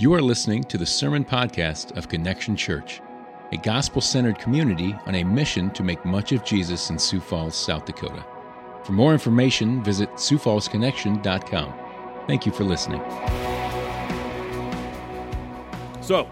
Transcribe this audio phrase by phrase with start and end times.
[0.00, 3.00] You are listening to the Sermon Podcast of Connection Church,
[3.50, 7.56] a gospel centered community on a mission to make much of Jesus in Sioux Falls,
[7.56, 8.24] South Dakota.
[8.84, 11.74] For more information, visit SiouxFallsConnection.com.
[12.28, 13.00] Thank you for listening.
[16.00, 16.30] So,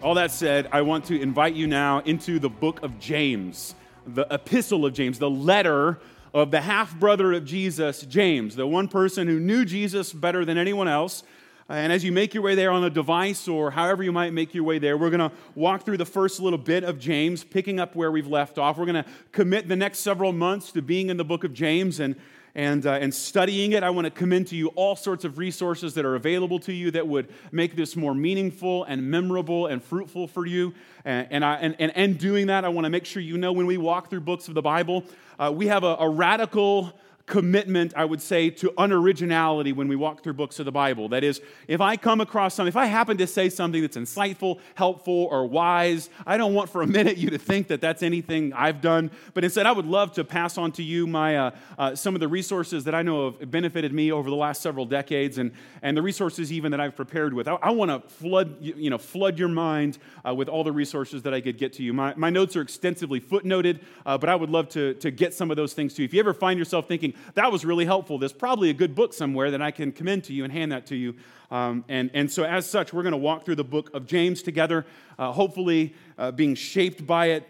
[0.00, 3.74] all that said, I want to invite you now into the book of James,
[4.06, 5.98] the epistle of James, the letter
[6.32, 10.56] of the half brother of Jesus, James, the one person who knew Jesus better than
[10.56, 11.24] anyone else
[11.68, 14.54] and as you make your way there on a device or however you might make
[14.54, 17.78] your way there, we're going to walk through the first little bit of James, picking
[17.78, 18.78] up where we've left off.
[18.78, 22.00] We're going to commit the next several months to being in the book of James
[22.00, 22.16] and,
[22.54, 23.82] and, uh, and studying it.
[23.82, 26.90] I want to commend to you all sorts of resources that are available to you
[26.90, 30.74] that would make this more meaningful and memorable and fruitful for you.
[31.04, 33.66] And, and, and, and, and doing that, I want to make sure you know when
[33.66, 35.04] we walk through books of the Bible,
[35.38, 36.92] uh, we have a, a radical
[37.26, 41.08] commitment, I would say, to unoriginality when we walk through books of the Bible.
[41.08, 44.58] That is, if I come across something, if I happen to say something that's insightful,
[44.74, 48.52] helpful, or wise, I don't want for a minute you to think that that's anything
[48.52, 51.94] I've done, but instead I would love to pass on to you my, uh, uh,
[51.94, 55.38] some of the resources that I know have benefited me over the last several decades
[55.38, 57.46] and, and the resources even that I've prepared with.
[57.46, 61.22] I, I want to flood, you know, flood your mind uh, with all the resources
[61.22, 61.92] that I could get to you.
[61.92, 65.50] My, my notes are extensively footnoted, uh, but I would love to, to get some
[65.50, 66.06] of those things to you.
[66.06, 68.18] If you ever find yourself thinking, that was really helpful.
[68.18, 70.86] There's probably a good book somewhere that I can commend to you and hand that
[70.86, 71.14] to you.
[71.50, 74.42] Um, and, and so, as such, we're going to walk through the book of James
[74.42, 74.86] together,
[75.18, 77.48] uh, hopefully uh, being shaped by it.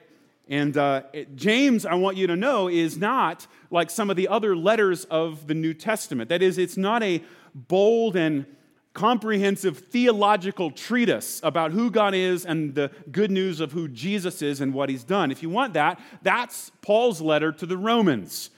[0.48, 1.02] And uh,
[1.34, 5.46] James, I want you to know, is not like some of the other letters of
[5.46, 6.28] the New Testament.
[6.28, 7.22] That is, it's not a
[7.54, 8.46] bold and
[8.92, 14.60] comprehensive theological treatise about who God is and the good news of who Jesus is
[14.60, 15.30] and what he's done.
[15.30, 18.50] If you want that, that's Paul's letter to the Romans.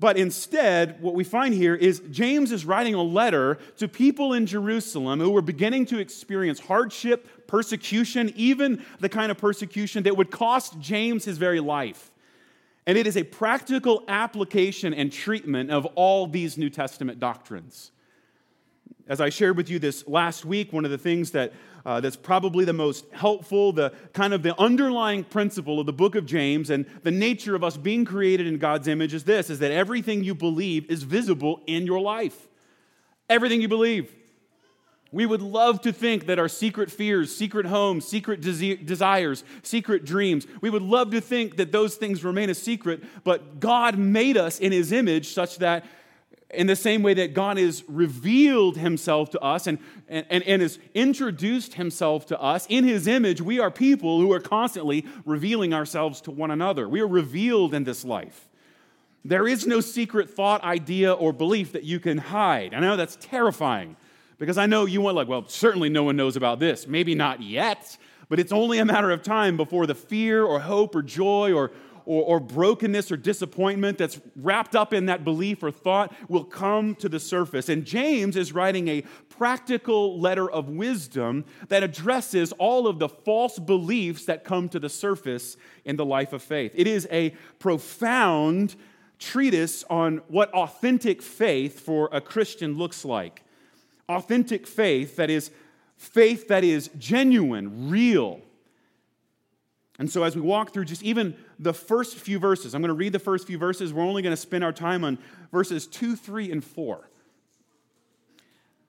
[0.00, 4.46] But instead, what we find here is James is writing a letter to people in
[4.46, 10.30] Jerusalem who were beginning to experience hardship, persecution, even the kind of persecution that would
[10.30, 12.12] cost James his very life.
[12.86, 17.90] And it is a practical application and treatment of all these New Testament doctrines.
[19.08, 21.52] As I shared with you this last week, one of the things that
[21.84, 26.14] uh, that's probably the most helpful, the kind of the underlying principle of the book
[26.14, 29.58] of James and the nature of us being created in God's image is this is
[29.60, 32.48] that everything you believe is visible in your life.
[33.28, 34.14] Everything you believe.
[35.10, 40.46] We would love to think that our secret fears, secret homes, secret desires, secret dreams,
[40.60, 44.58] we would love to think that those things remain a secret, but God made us
[44.58, 45.86] in His image such that
[46.50, 49.78] in the same way that God has revealed himself to us and,
[50.08, 54.40] and, and, has introduced himself to us in his image, we are people who are
[54.40, 56.88] constantly revealing ourselves to one another.
[56.88, 58.48] We are revealed in this life.
[59.24, 62.72] There is no secret thought, idea, or belief that you can hide.
[62.72, 63.96] I know that's terrifying
[64.38, 66.86] because I know you want, like, well, certainly no one knows about this.
[66.86, 67.98] Maybe not yet,
[68.30, 71.72] but it's only a matter of time before the fear or hope or joy or,
[72.08, 76.94] or, or brokenness or disappointment that's wrapped up in that belief or thought will come
[76.94, 77.68] to the surface.
[77.68, 83.58] And James is writing a practical letter of wisdom that addresses all of the false
[83.58, 86.72] beliefs that come to the surface in the life of faith.
[86.74, 88.74] It is a profound
[89.18, 93.42] treatise on what authentic faith for a Christian looks like.
[94.08, 95.50] Authentic faith, that is,
[95.98, 98.40] faith that is genuine, real,
[99.98, 102.94] and so, as we walk through just even the first few verses, I'm going to
[102.94, 103.92] read the first few verses.
[103.92, 105.18] We're only going to spend our time on
[105.50, 107.08] verses 2, 3, and 4.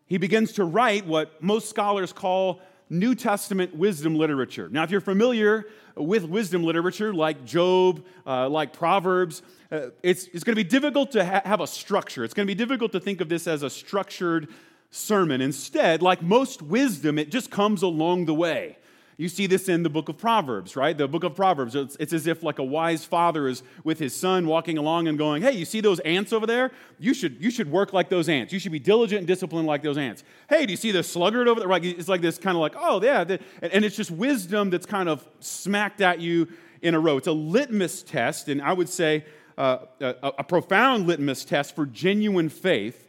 [0.06, 2.62] He begins to write what most scholars call
[2.92, 4.69] New Testament wisdom literature.
[4.72, 5.66] Now, if you're familiar
[5.96, 11.12] with wisdom literature like Job, uh, like Proverbs, uh, it's, it's going to be difficult
[11.12, 12.24] to ha- have a structure.
[12.24, 14.48] It's going to be difficult to think of this as a structured
[14.92, 15.42] sermon.
[15.42, 18.79] Instead, like most wisdom, it just comes along the way.
[19.19, 20.97] You see this in the book of Proverbs, right?
[20.97, 24.16] The book of Proverbs, it's, it's, as if like a wise father is with his
[24.16, 26.72] son walking along and going, Hey, you see those ants over there?
[27.00, 28.53] You should, you should work like those ants.
[28.53, 30.24] You should be diligent and disciplined like those ants.
[30.47, 31.68] Hey, do you see the sluggard over there?
[31.68, 31.84] Right?
[31.84, 33.25] It's like this kind of like, Oh, yeah.
[33.62, 36.48] And it's just wisdom that's kind of smacked at you
[36.81, 37.18] in a row.
[37.18, 39.25] It's a litmus test, and I would say
[39.57, 43.06] uh, a, a profound litmus test for genuine faith.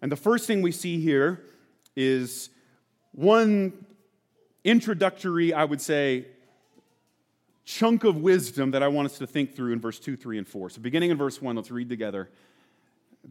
[0.00, 1.42] And the first thing we see here
[1.94, 2.48] is
[3.12, 3.84] one
[4.64, 6.26] introductory, I would say,
[7.64, 10.48] chunk of wisdom that I want us to think through in verse 2, 3, and
[10.48, 10.70] 4.
[10.70, 12.30] So, beginning in verse 1, let's read together.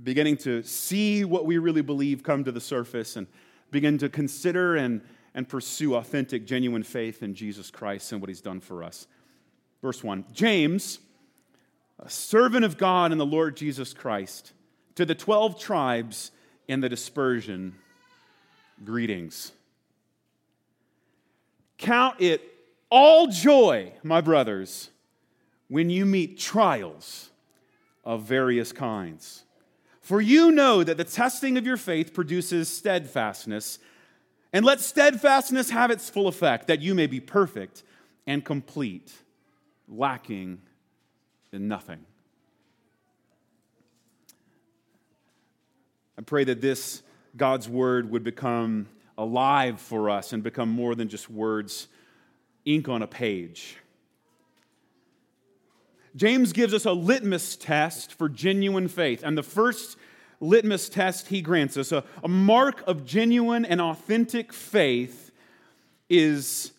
[0.03, 3.27] Beginning to see what we really believe come to the surface and
[3.71, 5.01] begin to consider and,
[5.35, 9.07] and pursue authentic, genuine faith in Jesus Christ and what he's done for us.
[9.81, 10.99] Verse 1 James,
[11.99, 14.53] a servant of God and the Lord Jesus Christ,
[14.95, 16.31] to the 12 tribes
[16.67, 17.75] in the dispersion,
[18.83, 19.51] greetings.
[21.83, 22.41] Count it
[22.89, 24.89] all joy, my brothers,
[25.67, 27.29] when you meet trials
[28.05, 29.43] of various kinds.
[29.99, 33.79] For you know that the testing of your faith produces steadfastness.
[34.53, 37.83] And let steadfastness have its full effect, that you may be perfect
[38.25, 39.11] and complete,
[39.89, 40.61] lacking
[41.51, 41.99] in nothing.
[46.17, 47.03] I pray that this
[47.35, 48.87] God's word would become
[49.17, 51.87] alive for us and become more than just words,
[52.65, 53.77] ink on a page.
[56.15, 59.23] James gives us a litmus test for genuine faith.
[59.23, 59.97] And the first
[60.39, 65.31] litmus test he grants us, a, a mark of genuine and authentic faith,
[66.09, 66.71] is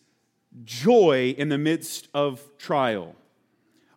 [0.64, 3.16] joy in the midst of trial.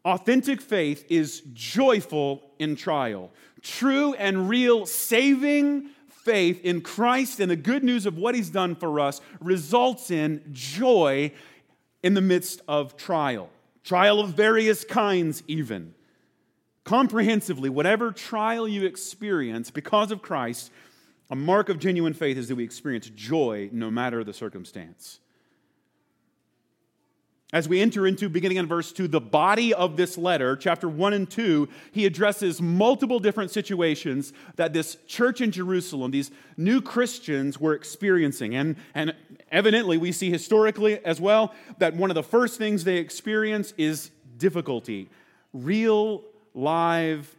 [0.04, 3.32] Authentic faith is joyful in trial.
[3.62, 5.90] True and real saving
[6.28, 10.44] faith in Christ and the good news of what he's done for us results in
[10.52, 11.32] joy
[12.04, 13.50] in the midst of trial.
[13.86, 15.96] Trial of various kinds, even.
[16.84, 20.70] Comprehensively, whatever trial you experience because of Christ,
[21.30, 25.22] a mark of genuine faith is that we experience joy no matter the circumstance.
[27.54, 31.14] As we enter into, beginning in verse 2, the body of this letter, chapter 1
[31.14, 37.58] and 2, he addresses multiple different situations that this church in Jerusalem, these new Christians,
[37.58, 38.54] were experiencing.
[38.54, 39.16] And, and
[39.50, 44.12] evidently, we see historically as well that one of the first things they experience is
[44.38, 45.10] difficulty,
[45.54, 46.24] real,
[46.54, 47.34] live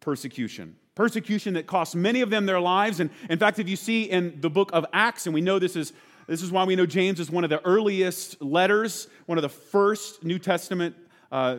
[0.00, 0.76] persecution.
[0.94, 3.00] Persecution that costs many of them their lives.
[3.00, 5.76] And in fact, if you see in the book of Acts, and we know this
[5.76, 5.92] is
[6.26, 9.48] this is why we know James is one of the earliest letters, one of the
[9.48, 10.96] first New Testament
[11.30, 11.56] uh,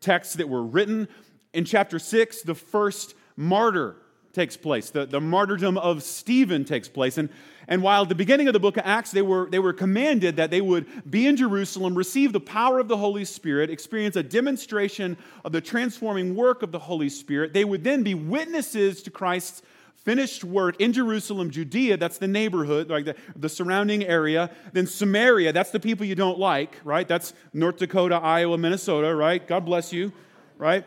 [0.00, 1.08] texts that were written.
[1.52, 3.96] In chapter 6, the first martyr
[4.32, 4.90] takes place.
[4.90, 7.18] The, the martyrdom of Stephen takes place.
[7.18, 7.28] And,
[7.68, 10.36] and while at the beginning of the book of Acts, they were, they were commanded
[10.36, 14.22] that they would be in Jerusalem, receive the power of the Holy Spirit, experience a
[14.22, 19.10] demonstration of the transforming work of the Holy Spirit, they would then be witnesses to
[19.10, 19.62] Christ's
[20.04, 24.50] finished work in Jerusalem, Judea, that's the neighborhood, like the, the surrounding area.
[24.72, 27.08] Then Samaria, that's the people you don't like, right?
[27.08, 29.44] That's North Dakota, Iowa, Minnesota, right?
[29.46, 30.12] God bless you,
[30.58, 30.84] right?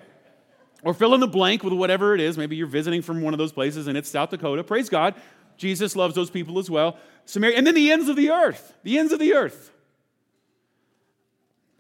[0.84, 2.38] Or fill in the blank with whatever it is.
[2.38, 4.64] Maybe you're visiting from one of those places and it's South Dakota.
[4.64, 5.16] Praise God.
[5.58, 6.98] Jesus loves those people as well.
[7.25, 9.72] Samaria, and then the ends of the earth, the ends of the earth.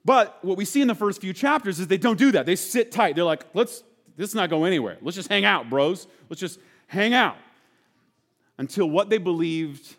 [0.03, 2.45] But what we see in the first few chapters is they don't do that.
[2.45, 3.15] They sit tight.
[3.15, 3.83] They're like, let's,
[4.15, 4.97] this is not go anywhere.
[5.01, 6.07] Let's just hang out, bros.
[6.29, 7.37] Let's just hang out
[8.57, 9.95] until what they believed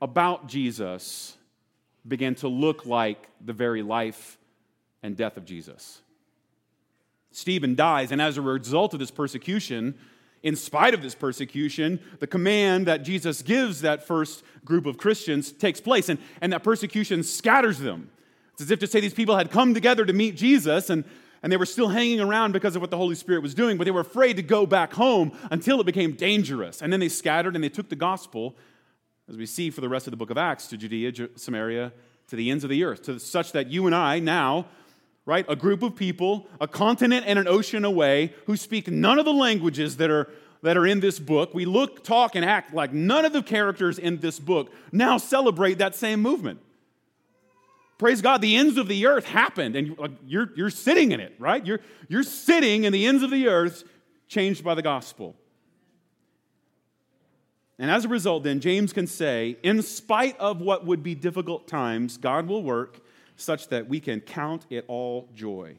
[0.00, 1.36] about Jesus
[2.06, 4.38] began to look like the very life
[5.02, 6.00] and death of Jesus.
[7.30, 9.94] Stephen dies, and as a result of this persecution,
[10.42, 15.52] in spite of this persecution, the command that Jesus gives that first group of Christians
[15.52, 18.10] takes place, and, and that persecution scatters them.
[18.52, 21.04] It's as if to say these people had come together to meet Jesus, and
[21.42, 23.84] and they were still hanging around because of what the Holy Spirit was doing, but
[23.84, 26.82] they were afraid to go back home until it became dangerous.
[26.82, 28.56] And then they scattered and they took the gospel,
[29.28, 31.92] as we see for the rest of the book of Acts, to Judea, Samaria,
[32.28, 34.66] to the ends of the earth, to such that you and I now,
[35.26, 39.24] right, a group of people, a continent and an ocean away, who speak none of
[39.24, 40.28] the languages that are
[40.62, 43.98] that are in this book, we look, talk, and act like none of the characters
[43.98, 46.60] in this book now celebrate that same movement.
[47.98, 51.66] Praise God, the ends of the earth happened, and you're, you're sitting in it, right?
[51.66, 53.82] You're, you're sitting in the ends of the earth
[54.28, 55.34] changed by the gospel.
[57.76, 61.66] And as a result, then, James can say, in spite of what would be difficult
[61.66, 63.00] times, God will work
[63.36, 65.76] such that we can count it all joy.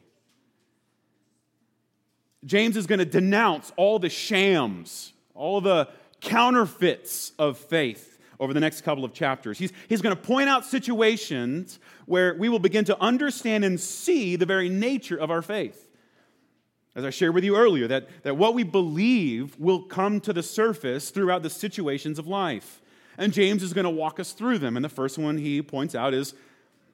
[2.44, 5.88] James is going to denounce all the shams, all the
[6.20, 8.09] counterfeits of faith
[8.40, 9.58] over the next couple of chapters.
[9.58, 14.34] He's, he's going to point out situations where we will begin to understand and see
[14.34, 15.86] the very nature of our faith.
[16.96, 20.42] As I shared with you earlier, that, that what we believe will come to the
[20.42, 22.80] surface throughout the situations of life.
[23.16, 24.76] And James is going to walk us through them.
[24.76, 26.34] And the first one he points out is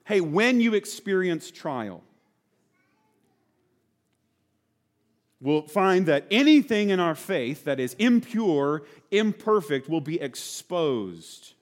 [0.03, 2.01] hey, when you experience trial,
[5.39, 11.53] we'll find that anything in our faith that is impure, imperfect, will be exposed.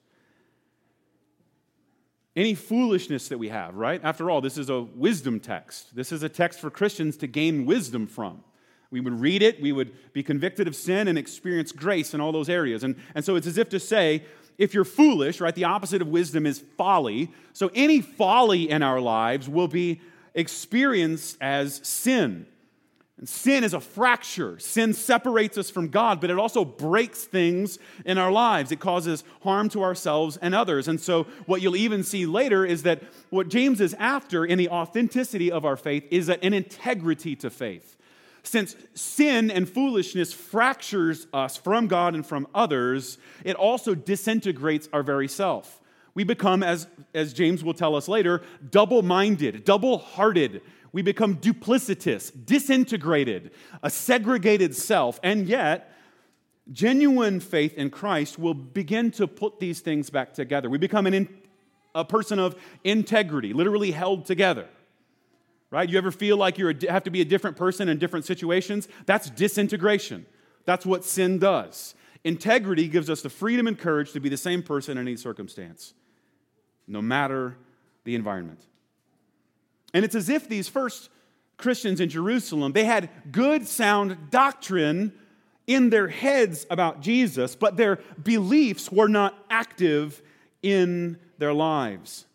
[2.34, 4.00] Any foolishness that we have, right?
[4.04, 5.94] After all, this is a wisdom text.
[5.94, 8.42] This is a text for Christians to gain wisdom from.
[8.90, 12.32] We would read it, we would be convicted of sin and experience grace in all
[12.32, 12.84] those areas.
[12.84, 14.24] And, and so it's as if to say,
[14.58, 17.30] if you're foolish, right, the opposite of wisdom is folly.
[17.52, 20.00] So any folly in our lives will be
[20.34, 22.46] experienced as sin
[23.18, 24.58] And sin is a fracture.
[24.58, 28.70] Sin separates us from God, but it also breaks things in our lives.
[28.72, 30.86] It causes harm to ourselves and others.
[30.86, 34.68] And so, what you'll even see later is that what James is after in the
[34.68, 37.96] authenticity of our faith is an integrity to faith.
[38.42, 45.02] Since sin and foolishness fractures us from God and from others, it also disintegrates our
[45.02, 45.80] very self.
[46.14, 50.62] We become, as, as James will tell us later, double minded, double hearted
[50.96, 53.50] we become duplicitous, disintegrated,
[53.82, 55.20] a segregated self.
[55.22, 55.92] And yet,
[56.72, 60.70] genuine faith in Christ will begin to put these things back together.
[60.70, 61.28] We become an in,
[61.94, 64.68] a person of integrity, literally held together.
[65.70, 65.86] Right?
[65.86, 68.88] You ever feel like you have to be a different person in different situations?
[69.04, 70.24] That's disintegration.
[70.64, 71.94] That's what sin does.
[72.24, 75.92] Integrity gives us the freedom and courage to be the same person in any circumstance,
[76.88, 77.58] no matter
[78.04, 78.62] the environment.
[79.96, 81.08] And it's as if these first
[81.56, 85.14] Christians in Jerusalem, they had good, sound doctrine
[85.66, 90.20] in their heads about Jesus, but their beliefs were not active
[90.62, 92.26] in their lives.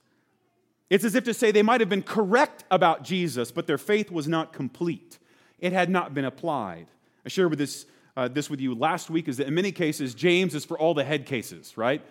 [0.89, 4.09] It's as if to say they might have been correct about Jesus, but their faith
[4.09, 5.19] was not complete.
[5.59, 6.87] It had not been applied.
[7.23, 7.85] I shared with this,
[8.17, 10.95] uh, this with you last week is that in many cases, James is for all
[10.95, 12.01] the head cases, right?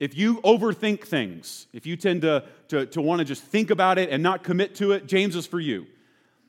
[0.00, 3.98] If you overthink things, if you tend to, to, to want to just think about
[3.98, 5.86] it and not commit to it, James is for you.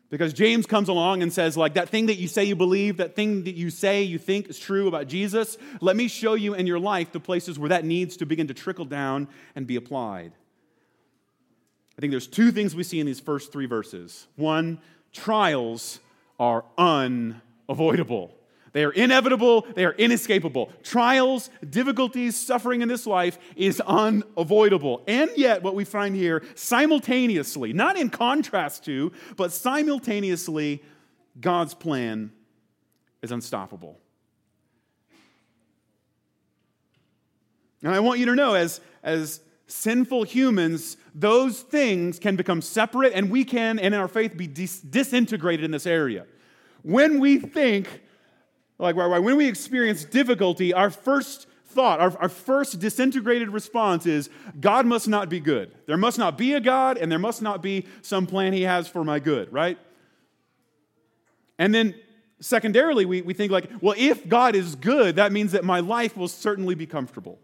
[0.10, 3.16] Because James comes along and says, like, that thing that you say you believe, that
[3.16, 6.68] thing that you say you think is true about Jesus, let me show you in
[6.68, 10.32] your life the places where that needs to begin to trickle down and be applied.
[11.98, 14.28] I think there's two things we see in these first three verses.
[14.36, 14.80] One,
[15.12, 16.00] trials
[16.40, 18.36] are unavoidable.
[18.74, 20.72] They are inevitable, they are inescapable.
[20.82, 25.04] Trials, difficulties, suffering in this life is unavoidable.
[25.08, 30.84] And yet, what we find here simultaneously, not in contrast to, but simultaneously,
[31.40, 32.32] God's plan
[33.22, 34.00] is unstoppable.
[37.84, 43.14] And I want you to know, as, as sinful humans, those things can become separate,
[43.14, 46.26] and we can, and in our faith, be dis- disintegrated in this area.
[46.82, 48.02] When we think
[48.80, 54.86] like, when we experience difficulty, our first thought, our, our first disintegrated response is God
[54.86, 55.74] must not be good.
[55.86, 58.88] There must not be a God, and there must not be some plan He has
[58.88, 59.78] for my good, right?
[61.58, 61.96] And then
[62.40, 66.18] secondarily, we, we think, like, well, if God is good, that means that my life
[66.18, 67.40] will certainly be comfortable.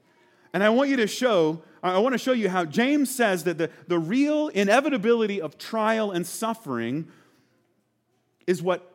[0.54, 3.58] And I want you to show, I want to show you how James says that
[3.58, 7.08] the, the real inevitability of trial and suffering
[8.48, 8.92] is what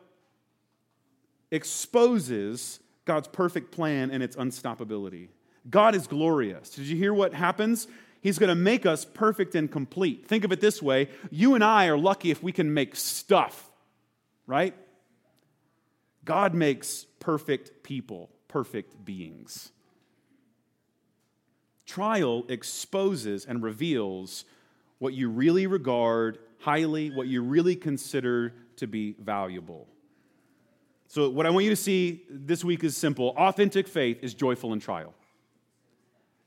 [1.55, 5.29] exposes God's perfect plan and its unstoppability.
[5.69, 6.69] God is glorious.
[6.69, 7.87] Did you hear what happens?
[8.21, 10.27] He's going to make us perfect and complete.
[10.27, 13.71] Think of it this way you and I are lucky if we can make stuff,
[14.47, 14.75] right?
[16.23, 19.71] God makes perfect people, perfect beings.
[21.85, 24.45] Trial exposes and reveals
[24.97, 29.87] what you really regard highly, what you really consider to be valuable.
[31.15, 34.73] So, what I want you to see this week is simple authentic faith is joyful
[34.73, 35.13] in trial.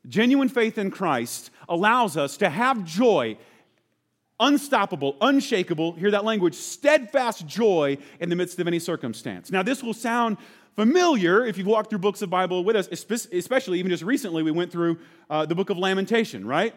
[0.07, 3.39] Genuine faith in Christ allows us to have joy,
[4.39, 9.51] unstoppable, unshakable, hear that language, steadfast joy in the midst of any circumstance.
[9.51, 10.37] Now, this will sound
[10.77, 14.51] familiar if you've walked through books of Bible with us, especially even just recently, we
[14.51, 14.99] went through
[15.31, 16.75] uh, the book of Lamentation, right?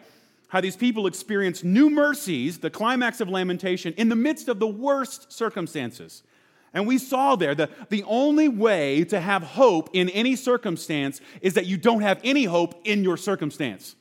[0.48, 4.66] How these people experience new mercies, the climax of lamentation, in the midst of the
[4.66, 6.22] worst circumstances.
[6.74, 11.54] And we saw there that the only way to have hope in any circumstance is
[11.54, 13.94] that you don't have any hope in your circumstance.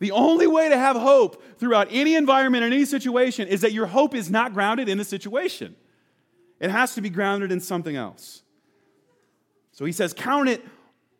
[0.00, 3.86] The only way to have hope throughout any environment or any situation is that your
[3.86, 5.76] hope is not grounded in the situation.
[6.60, 8.42] It has to be grounded in something else.
[9.72, 10.64] So he says, Count it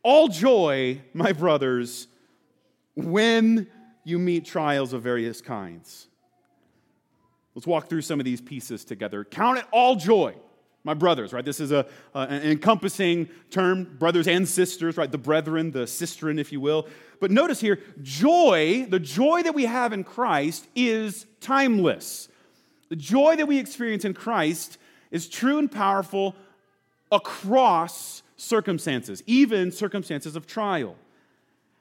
[0.02, 2.08] all joy, my brothers,
[2.94, 3.68] when
[4.02, 6.08] you meet trials of various kinds.
[7.54, 9.24] Let's walk through some of these pieces together.
[9.24, 10.34] Count it all joy
[10.88, 11.44] my brothers, right?
[11.44, 15.12] This is a, uh, an encompassing term, brothers and sisters, right?
[15.12, 16.88] The brethren, the sistren, if you will.
[17.20, 22.30] But notice here, joy, the joy that we have in Christ is timeless.
[22.88, 24.78] The joy that we experience in Christ
[25.10, 26.34] is true and powerful
[27.12, 30.96] across circumstances, even circumstances of trial.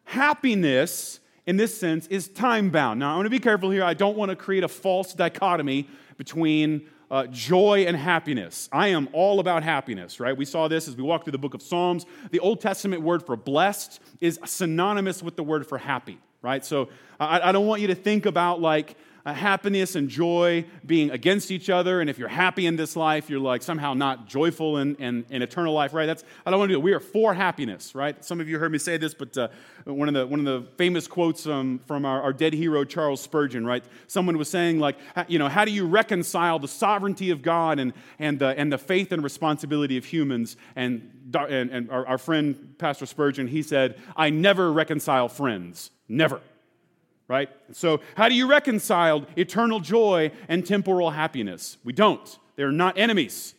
[0.04, 3.00] Happiness, in this sense, is time bound.
[3.00, 3.86] Now, I want to be careful here.
[3.86, 5.88] I don't want to create a false dichotomy
[6.18, 8.68] between uh, joy and happiness.
[8.72, 10.36] I am all about happiness, right?
[10.36, 12.06] We saw this as we walked through the book of Psalms.
[12.32, 16.66] The Old Testament word for blessed is synonymous with the word for happy, right?
[16.66, 18.98] So I, I don't want you to think about like,
[19.34, 22.02] happiness and joy being against each other.
[22.02, 25.42] And if you're happy in this life, you're like somehow not joyful in, in, in
[25.42, 26.06] eternal life, right?
[26.06, 26.84] That's, I don't want to do it.
[26.84, 28.24] We are for happiness, right?
[28.24, 29.50] Some of you heard me say this, but uh,
[29.86, 33.22] one, of the, one of the famous quotes um, from our, our dead hero, Charles
[33.22, 33.84] Spurgeon, right?
[34.08, 37.94] Someone was saying, like, you know, how do you reconcile the sovereignty of God and,
[38.20, 40.58] and, the, and the faith and responsibility of humans?
[40.76, 45.92] And, and, and our, our friend, Pastor Spurgeon, he said, I never reconcile friends.
[46.08, 46.42] Never
[47.28, 47.50] right?
[47.72, 51.78] So, how do you reconcile eternal joy and temporal happiness?
[51.84, 52.40] We don't.
[52.56, 53.54] They're not enemies,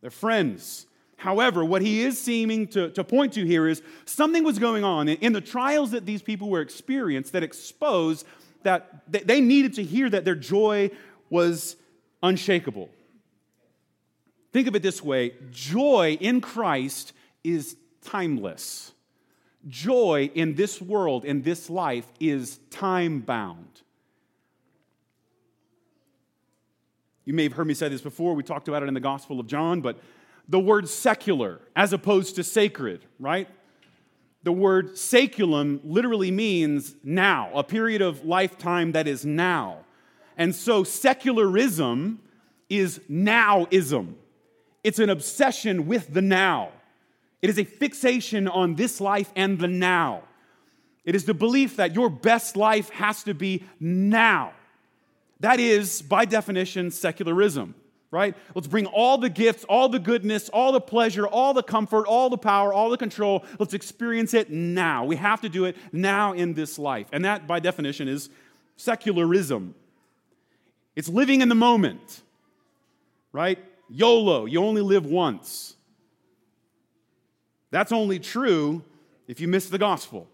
[0.00, 0.86] they're friends.
[1.16, 5.08] However, what he is seeming to, to point to here is something was going on
[5.08, 8.24] in the trials that these people were experiencing that exposed
[8.62, 10.92] that they needed to hear that their joy
[11.28, 11.74] was
[12.22, 12.88] unshakable.
[14.52, 17.12] Think of it this way joy in Christ
[17.42, 18.92] is timeless
[19.68, 23.82] joy in this world, in this life, is time bound.
[27.24, 28.34] You may have heard me say this before.
[28.34, 29.98] We talked about it in the Gospel of John, but
[30.48, 33.48] the word secular as opposed to sacred, right?
[34.44, 39.84] The word saeculum literally means now, a period of lifetime that is now.
[40.38, 42.20] And so secularism
[42.70, 44.14] is nowism.
[44.82, 46.70] It's an obsession with the now.
[47.40, 50.22] It is a fixation on this life and the now.
[51.04, 54.52] It is the belief that your best life has to be now.
[55.40, 57.74] That is, by definition, secularism,
[58.10, 58.36] right?
[58.54, 62.28] Let's bring all the gifts, all the goodness, all the pleasure, all the comfort, all
[62.28, 63.44] the power, all the control.
[63.58, 65.04] Let's experience it now.
[65.04, 67.06] We have to do it now in this life.
[67.12, 68.30] And that, by definition, is
[68.76, 69.74] secularism.
[70.96, 72.22] It's living in the moment,
[73.32, 73.58] right?
[73.88, 75.76] YOLO, you only live once.
[77.70, 78.82] That's only true
[79.26, 80.28] if you miss the gospel.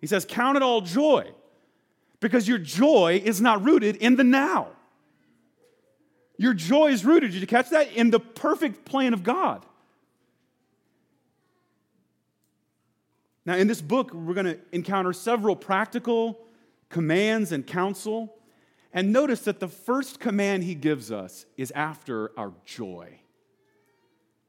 [0.00, 1.30] He says, Count it all joy
[2.20, 4.68] because your joy is not rooted in the now.
[6.36, 7.92] Your joy is rooted, did you catch that?
[7.92, 9.64] In the perfect plan of God.
[13.44, 16.38] Now, in this book, we're going to encounter several practical
[16.88, 18.34] commands and counsel.
[18.92, 23.20] And notice that the first command he gives us is after our joy.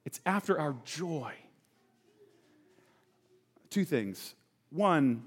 [0.06, 1.34] It's after our joy
[3.72, 4.36] two things.
[4.70, 5.24] One,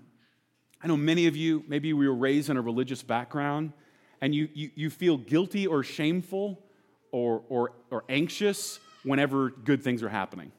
[0.83, 3.72] I know many of you, maybe we were raised in a religious background,
[4.20, 6.62] and you, you, you feel guilty or shameful
[7.11, 10.52] or, or, or anxious whenever good things are happening,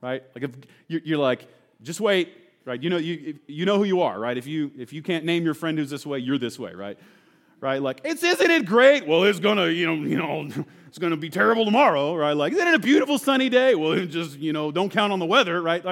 [0.00, 0.22] right?
[0.34, 0.50] Like if
[0.88, 1.46] you're, like,
[1.82, 2.32] just wait,
[2.64, 2.82] right?
[2.82, 4.36] You know, you, you know who you are, right?
[4.36, 6.98] If you, if you can't name your friend who's this way, you're this way, right?
[7.60, 7.82] Right?
[7.82, 9.06] Like, it's, isn't it great?
[9.06, 10.48] Well, it's gonna, you know, you know,
[10.88, 12.32] it's gonna be terrible tomorrow, right?
[12.32, 13.74] Like, isn't it a beautiful sunny day?
[13.74, 15.84] Well, just, you know, don't count on the weather, right?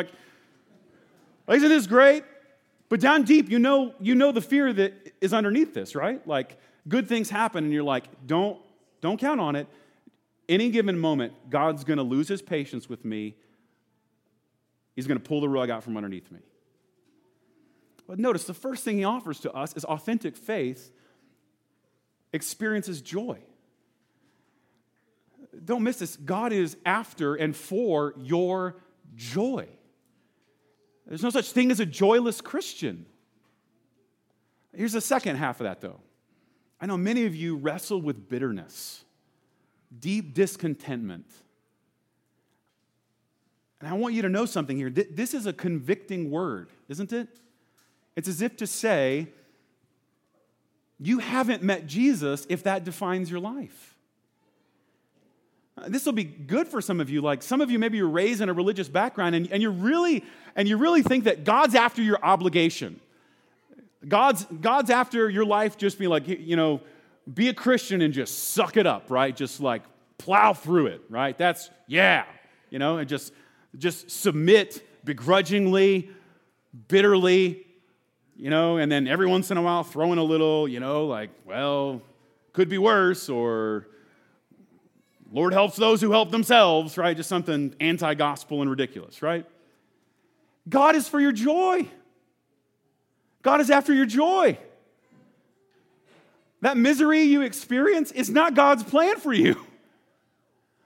[1.49, 2.25] Like, isn't this great?
[2.91, 6.27] But down deep, you know, you know the fear that is underneath this, right?
[6.29, 8.59] Like good things happen, and you're like, don't,
[9.01, 9.67] don't count on it.
[10.49, 13.35] Any given moment, God's gonna lose his patience with me.
[14.95, 16.41] He's gonna pull the rug out from underneath me.
[18.07, 20.91] But notice the first thing he offers to us is authentic faith
[22.33, 23.39] experiences joy.
[25.65, 26.17] Don't miss this.
[26.17, 28.77] God is after and for your
[29.15, 29.69] joy.
[31.09, 33.07] There's no such thing as a joyless Christian.
[34.77, 36.01] Here's the second half of that, though.
[36.81, 39.05] I know many of you wrestle with bitterness,
[39.99, 41.27] deep discontentment.
[43.81, 44.91] And I want you to know something here.
[44.91, 47.29] This is a convicting word, isn't it?
[48.15, 49.29] It's as if to say,
[51.01, 53.88] you haven't met Jesus if that defines your life.
[55.79, 57.21] Uh, this will be good for some of you.
[57.21, 60.25] Like some of you, maybe you're raised in a religious background and, and, you really,
[60.57, 63.01] and you really think that God's after your obligation.
[64.07, 66.81] God's, God's after your life just being like, you know,
[67.33, 69.35] be a Christian and just suck it up, right?
[69.35, 69.83] Just like
[70.17, 71.37] plow through it, right?
[71.37, 72.25] That's, yeah,
[72.71, 73.33] you know, and just,
[73.77, 76.11] just submit begrudgingly,
[76.89, 77.67] bitterly,
[78.37, 81.07] you know, and then every once in a while throw in a little, you know,
[81.07, 82.01] like, well,
[82.53, 83.89] could be worse or,
[85.31, 87.17] Lord helps those who help themselves, right?
[87.17, 89.45] Just something anti gospel and ridiculous, right?
[90.69, 91.87] God is for your joy.
[93.43, 94.59] God is after your joy.
[96.61, 99.65] That misery you experience is not God's plan for you.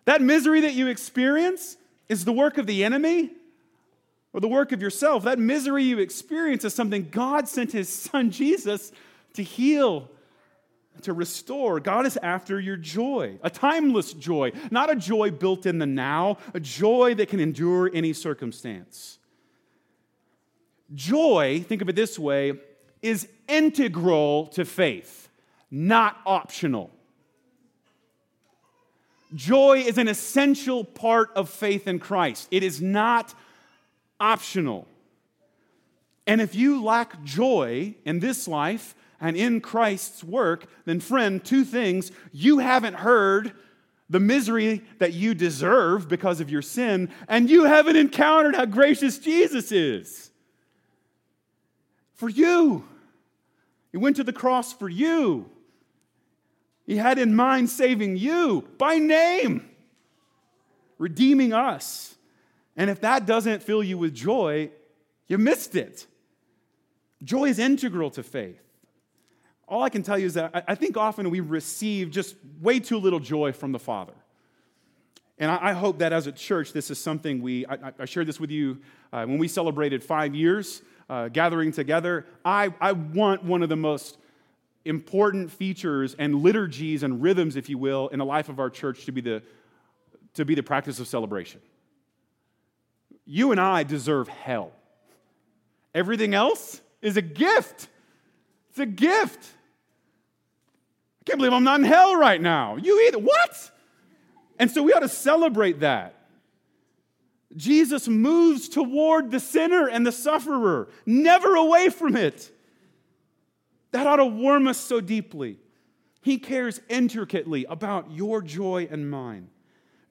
[0.05, 1.77] That misery that you experience
[2.09, 3.31] is the work of the enemy
[4.33, 5.23] or the work of yourself.
[5.23, 8.91] That misery you experience is something God sent his son Jesus
[9.35, 10.11] to heal
[11.03, 11.81] to restore.
[11.81, 16.39] God is after your joy, a timeless joy, not a joy built in the now,
[16.55, 19.19] a joy that can endure any circumstance.
[20.95, 22.55] Joy, think of it this way,
[23.01, 25.29] is integral to faith,
[25.71, 26.91] not optional.
[29.35, 33.35] Joy is an essential part of faith in Christ, it is not
[34.21, 34.87] optional.
[36.25, 41.65] And if you lack joy in this life and in Christ's work, then, friend, two
[41.65, 42.11] things.
[42.33, 43.53] You haven't heard
[44.11, 49.19] the misery that you deserve because of your sin, and you haven't encountered how gracious
[49.19, 50.33] Jesus is.
[52.15, 52.85] For you,
[53.93, 55.49] He went to the cross for you.
[56.85, 59.71] He had in mind saving you by name,
[60.99, 62.17] redeeming us.
[62.77, 64.71] And if that doesn't fill you with joy,
[65.29, 66.09] you missed it.
[67.23, 68.59] Joy is integral to faith.
[69.73, 72.99] All I can tell you is that I think often we receive just way too
[72.99, 74.13] little joy from the Father.
[75.39, 78.51] And I hope that as a church, this is something we, I, shared this with
[78.51, 78.83] you
[79.15, 82.27] uh, when we celebrated five years uh, gathering together.
[82.45, 84.19] I, I want one of the most
[84.85, 89.07] important features and liturgies and rhythms, if you will, in the life of our church
[89.07, 89.43] to be the,
[90.35, 91.63] to be the practice of celebration.
[93.25, 94.73] You and I deserve hell.
[95.95, 97.89] Everything else is a gift.
[98.69, 99.49] It's a gift.
[101.23, 102.75] I can't believe I'm not in hell right now.
[102.77, 103.19] You either.
[103.19, 103.71] What?
[104.59, 106.17] And so we ought to celebrate that.
[107.55, 112.51] Jesus moves toward the sinner and the sufferer, never away from it.
[113.93, 115.59] That ought to warm us so deeply.
[116.23, 119.49] He cares intricately about your joy and mine.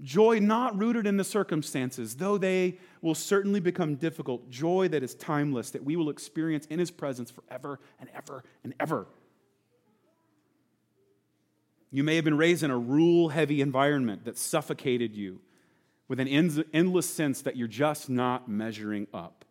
[0.01, 4.49] Joy not rooted in the circumstances, though they will certainly become difficult.
[4.49, 8.73] Joy that is timeless, that we will experience in His presence forever and ever and
[8.79, 9.07] ever.
[11.91, 15.41] You may have been raised in a rule heavy environment that suffocated you
[16.07, 19.45] with an endless sense that you're just not measuring up.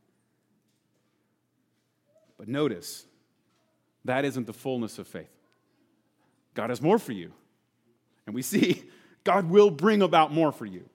[2.38, 3.04] But notice,
[4.06, 5.30] that isn't the fullness of faith.
[6.54, 7.32] God has more for you.
[8.26, 8.82] And we see
[9.24, 10.88] God will bring about more for you.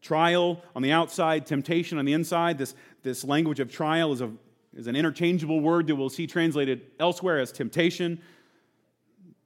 [0.00, 2.58] Trial on the outside, temptation on the inside.
[2.58, 4.30] This, this language of trial is, a,
[4.74, 8.20] is an interchangeable word that we'll see translated elsewhere as temptation.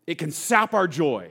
[0.07, 1.31] It can sap our joy,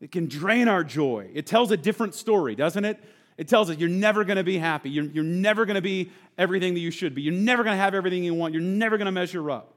[0.00, 1.30] it can drain our joy.
[1.32, 2.98] It tells a different story, doesn't it?
[3.38, 4.90] It tells us you're never going to be happy.
[4.90, 7.22] You're, you're never going to be everything that you should be.
[7.22, 8.52] You're never going to have everything you want.
[8.52, 9.74] You're never going to measure up.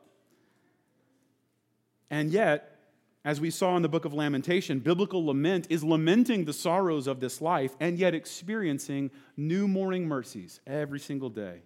[2.09, 2.75] And yet,
[3.23, 7.19] as we saw in the book of Lamentation, biblical lament is lamenting the sorrows of
[7.19, 11.63] this life and yet experiencing new morning mercies every single day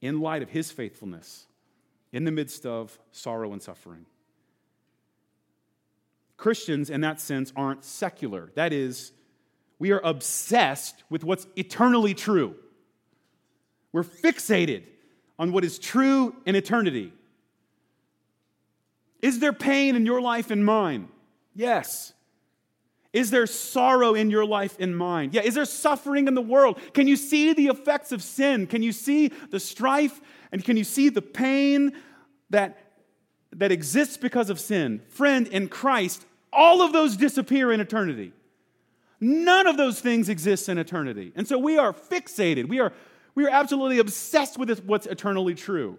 [0.00, 1.46] in light of his faithfulness
[2.12, 4.06] in the midst of sorrow and suffering.
[6.44, 8.52] Christians, in that sense, aren't secular.
[8.54, 9.12] That is,
[9.78, 12.54] we are obsessed with what's eternally true.
[13.92, 14.82] We're fixated
[15.38, 17.14] on what is true in eternity.
[19.22, 21.08] Is there pain in your life and mine?
[21.54, 22.12] Yes.
[23.14, 25.30] Is there sorrow in your life and mine?
[25.32, 25.44] Yeah.
[25.44, 26.78] Is there suffering in the world?
[26.92, 28.66] Can you see the effects of sin?
[28.66, 30.20] Can you see the strife
[30.52, 31.94] and can you see the pain
[32.50, 32.76] that,
[33.52, 35.00] that exists because of sin?
[35.08, 38.32] Friend, in Christ, all of those disappear in eternity.
[39.20, 41.32] None of those things exist in eternity.
[41.34, 42.68] And so we are fixated.
[42.68, 42.92] We are,
[43.34, 45.98] we are absolutely obsessed with what's eternally true.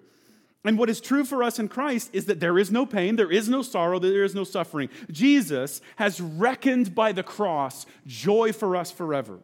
[0.63, 3.31] And what is true for us in Christ is that there is no pain, there
[3.31, 4.89] is no sorrow, there is no suffering.
[5.11, 9.39] Jesus has reckoned by the cross joy for us forever.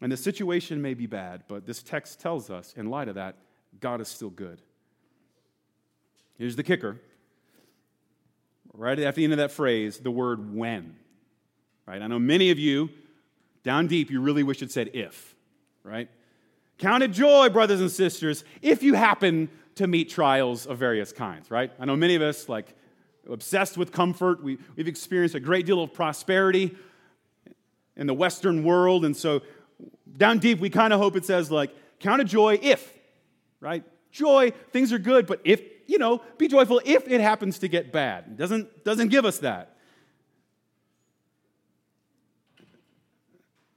[0.00, 3.36] And the situation may be bad, but this text tells us, in light of that,
[3.80, 4.62] God is still good.
[6.38, 6.98] Here's the kicker.
[8.72, 10.96] Right at the end of that phrase, the word when.
[11.86, 12.00] Right?
[12.00, 12.90] I know many of you,
[13.64, 15.34] down deep, you really wish it said if,
[15.82, 16.08] right?
[16.78, 21.50] Count it joy, brothers and sisters, if you happen to meet trials of various kinds,
[21.50, 21.70] right?
[21.78, 22.74] I know many of us, like,
[23.28, 24.42] obsessed with comfort.
[24.42, 26.76] We, we've experienced a great deal of prosperity
[27.96, 29.04] in the Western world.
[29.04, 29.42] And so,
[30.16, 32.92] down deep, we kind of hope it says, like, count it joy if,
[33.60, 33.84] right?
[34.10, 37.90] Joy, things are good, but if, you know, be joyful if it happens to get
[37.90, 38.24] bad.
[38.28, 39.76] It doesn't, doesn't give us that.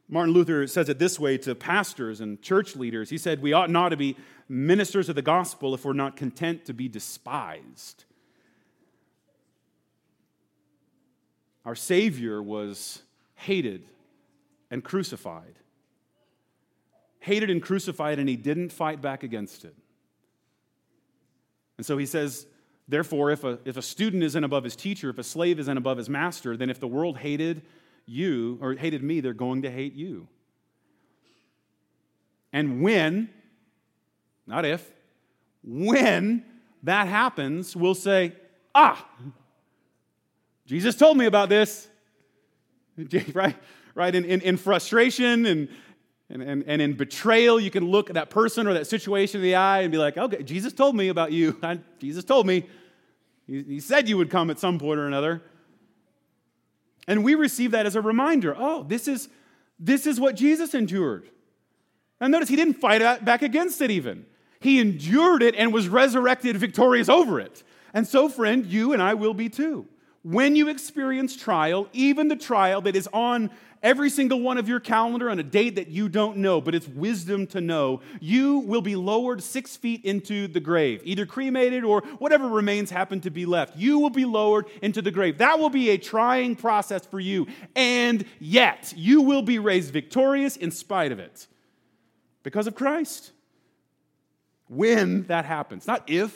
[0.08, 3.10] Martin Luther says it this way to pastors and church leaders.
[3.10, 4.16] He said, We ought not to be
[4.48, 8.06] ministers of the gospel if we're not content to be despised.
[11.66, 13.02] Our Savior was
[13.34, 13.88] hated
[14.70, 15.56] and crucified.
[17.22, 19.76] Hated and crucified, and he didn't fight back against it.
[21.78, 22.46] And so he says,
[22.88, 25.98] therefore, if a, if a student isn't above his teacher, if a slave isn't above
[25.98, 27.64] his master, then if the world hated
[28.06, 30.28] you or hated me, they're going to hate you.
[32.52, 33.30] And when,
[34.46, 34.92] not if,
[35.64, 36.46] when
[36.84, 38.34] that happens, we'll say,
[38.76, 39.08] Ah,
[40.66, 41.88] Jesus told me about this.
[43.34, 43.56] Right?
[43.96, 44.14] Right?
[44.14, 45.70] In, in, in frustration and,
[46.34, 49.44] and, and, and in betrayal, you can look at that person or that situation in
[49.44, 51.60] the eye and be like, okay, Jesus told me about you.
[51.64, 52.66] I, Jesus told me.
[53.46, 55.44] He, he said you would come at some point or another.
[57.08, 58.56] And we receive that as a reminder.
[58.58, 59.30] Oh, this is,
[59.80, 61.30] this is what Jesus endured.
[62.20, 64.26] And notice he didn't fight back against it even.
[64.60, 67.64] He endured it and was resurrected victorious over it.
[67.94, 69.86] And so, friend, you and I will be too.
[70.24, 73.52] When you experience trial, even the trial that is on
[73.84, 76.88] every single one of your calendar on a date that you don't know, but it's
[76.88, 82.02] wisdom to know, you will be lowered six feet into the grave, either cremated or
[82.18, 83.78] whatever remains happen to be left.
[83.78, 85.38] You will be lowered into the grave.
[85.40, 87.46] That will be a trying process for you.
[87.76, 91.48] And yet, you will be raised victorious in spite of it
[92.42, 93.32] because of Christ.
[94.70, 96.36] When that happens, not if.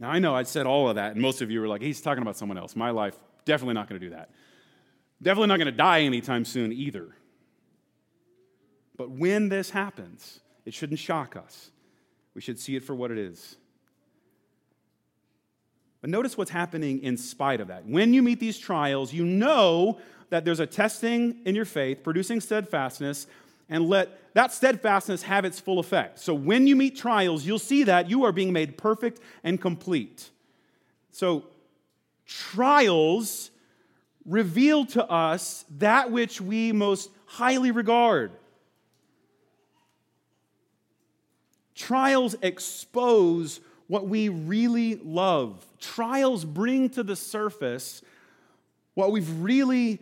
[0.00, 2.00] Now, I know I said all of that, and most of you were like, he's
[2.00, 2.76] talking about someone else.
[2.76, 3.16] My life,
[3.48, 4.30] definitely not going to do that.
[5.20, 7.08] Definitely not going to die anytime soon either.
[8.96, 11.70] But when this happens, it shouldn't shock us.
[12.34, 13.56] We should see it for what it is.
[16.00, 17.86] But notice what's happening in spite of that.
[17.86, 19.98] When you meet these trials, you know
[20.30, 23.26] that there's a testing in your faith, producing steadfastness,
[23.68, 26.20] and let that steadfastness have its full effect.
[26.20, 30.30] So when you meet trials, you'll see that you are being made perfect and complete.
[31.10, 31.46] So
[32.28, 33.50] trials
[34.24, 38.30] reveal to us that which we most highly regard.
[41.74, 45.64] Trials expose what we really love.
[45.80, 48.02] Trials bring to the surface
[48.94, 50.00] what we've really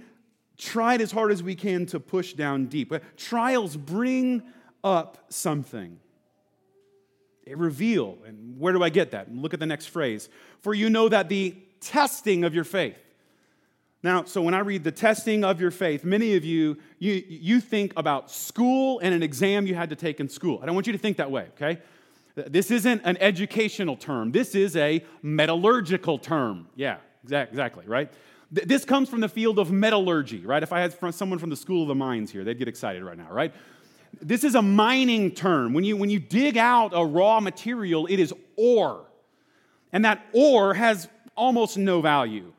[0.58, 2.92] tried as hard as we can to push down deep.
[3.16, 4.42] Trials bring
[4.82, 6.00] up something.
[7.44, 8.18] They reveal.
[8.26, 9.32] And where do I get that?
[9.32, 10.28] Look at the next phrase.
[10.62, 12.98] For you know that the testing of your faith.
[14.02, 17.60] Now, so when I read the testing of your faith, many of you, you, you
[17.60, 20.60] think about school and an exam you had to take in school.
[20.62, 21.80] I don't want you to think that way, okay?
[22.36, 24.30] This isn't an educational term.
[24.30, 26.68] This is a metallurgical term.
[26.76, 28.12] Yeah, exactly, right?
[28.52, 30.62] This comes from the field of metallurgy, right?
[30.62, 33.18] If I had someone from the School of the Mines here, they'd get excited right
[33.18, 33.52] now, right?
[34.22, 35.72] This is a mining term.
[35.72, 39.04] When you, when you dig out a raw material, it is ore.
[39.92, 42.52] And that ore has almost no value.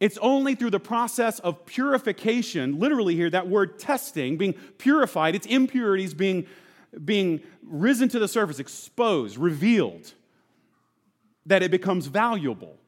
[0.00, 5.46] It's only through the process of purification, literally here, that word testing, being purified, its
[5.46, 6.46] impurities being,
[7.04, 10.12] being risen to the surface, exposed, revealed,
[11.46, 12.78] that it becomes valuable.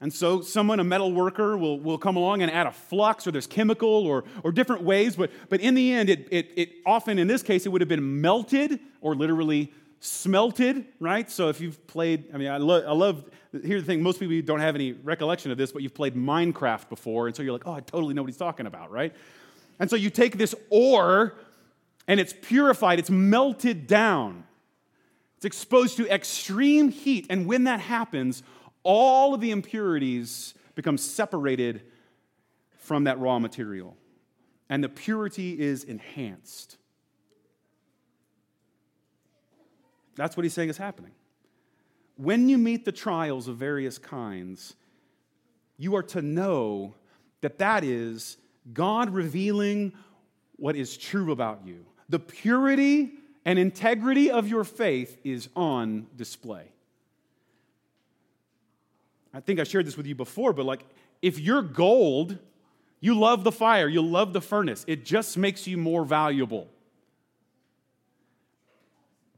[0.00, 3.32] And so, someone, a metal worker, will, will come along and add a flux, or
[3.32, 7.18] there's chemical, or, or different ways, but, but in the end, it, it, it often,
[7.18, 9.70] in this case, it would have been melted or literally
[10.00, 11.30] smelted, right?
[11.30, 14.40] So, if you've played, I mean, I, lo- I love, here's the thing most people
[14.42, 17.66] don't have any recollection of this, but you've played Minecraft before, and so you're like,
[17.66, 19.14] oh, I totally know what he's talking about, right?
[19.78, 21.34] And so, you take this ore,
[22.08, 24.44] and it's purified, it's melted down,
[25.36, 28.42] it's exposed to extreme heat, and when that happens,
[28.82, 31.82] all of the impurities become separated
[32.78, 33.96] from that raw material,
[34.70, 36.78] and the purity is enhanced.
[40.20, 41.12] That's what he's saying is happening.
[42.16, 44.74] When you meet the trials of various kinds,
[45.78, 46.94] you are to know
[47.40, 48.36] that that is
[48.74, 49.94] God revealing
[50.56, 51.86] what is true about you.
[52.10, 53.12] The purity
[53.46, 56.70] and integrity of your faith is on display.
[59.32, 60.84] I think I shared this with you before, but like
[61.22, 62.36] if you're gold,
[63.00, 64.84] you love the fire, you love the furnace.
[64.86, 66.68] It just makes you more valuable.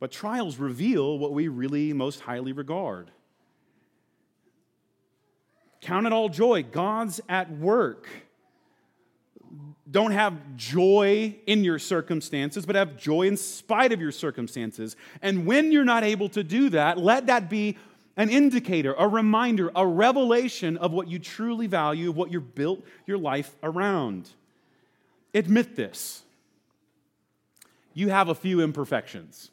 [0.02, 3.12] But trials reveal what we really most highly regard.
[5.80, 6.64] Count it all joy.
[6.64, 8.08] God's at work.
[9.88, 14.96] Don't have joy in your circumstances, but have joy in spite of your circumstances.
[15.22, 17.78] And when you're not able to do that, let that be
[18.16, 22.82] an indicator, a reminder, a revelation of what you truly value, of what you built
[23.06, 24.30] your life around.
[25.32, 26.24] Admit this.
[27.94, 29.51] You have a few imperfections.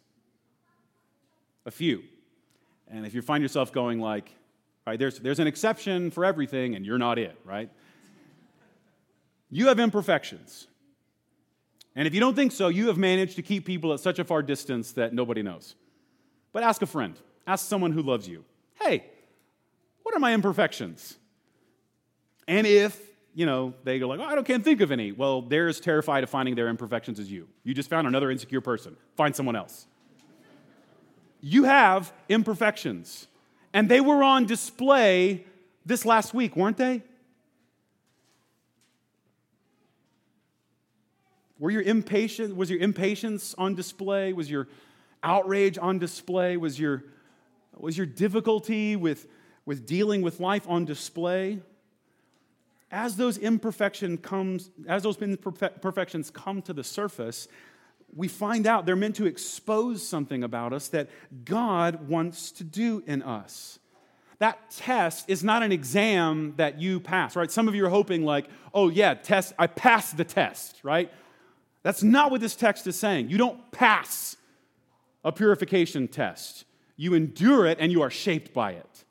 [1.65, 2.03] A few.
[2.87, 4.33] And if you find yourself going like,
[4.87, 7.69] right, there's, there's an exception for everything and you're not it, right?
[9.49, 10.67] You have imperfections.
[11.95, 14.23] And if you don't think so, you have managed to keep people at such a
[14.23, 15.75] far distance that nobody knows.
[16.51, 17.15] But ask a friend.
[17.45, 18.45] Ask someone who loves you,
[18.81, 19.05] hey,
[20.03, 21.17] what are my imperfections?
[22.47, 22.99] And if,
[23.33, 25.79] you know, they go like, oh, I don't, can't think of any, well, they're as
[25.79, 27.47] terrified of finding their imperfections as you.
[27.63, 28.95] You just found another insecure person.
[29.15, 29.87] Find someone else.
[31.41, 33.27] You have imperfections.
[33.73, 35.45] And they were on display
[35.85, 37.03] this last week, weren't they?
[41.59, 44.31] Were your impatience, was your impatience on display?
[44.31, 44.67] Was your
[45.21, 46.55] outrage on display?
[46.57, 47.03] Was your,
[47.77, 49.27] was your difficulty with,
[49.65, 51.59] with dealing with life on display?
[52.91, 57.47] As those imperfection comes, as those imperfections come to the surface,
[58.15, 61.09] we find out they're meant to expose something about us that
[61.45, 63.79] God wants to do in us.
[64.39, 67.51] That test is not an exam that you pass, right?
[67.51, 71.11] Some of you are hoping, like, oh, yeah, test, I passed the test, right?
[71.83, 73.29] That's not what this text is saying.
[73.29, 74.37] You don't pass
[75.23, 79.03] a purification test, you endure it and you are shaped by it.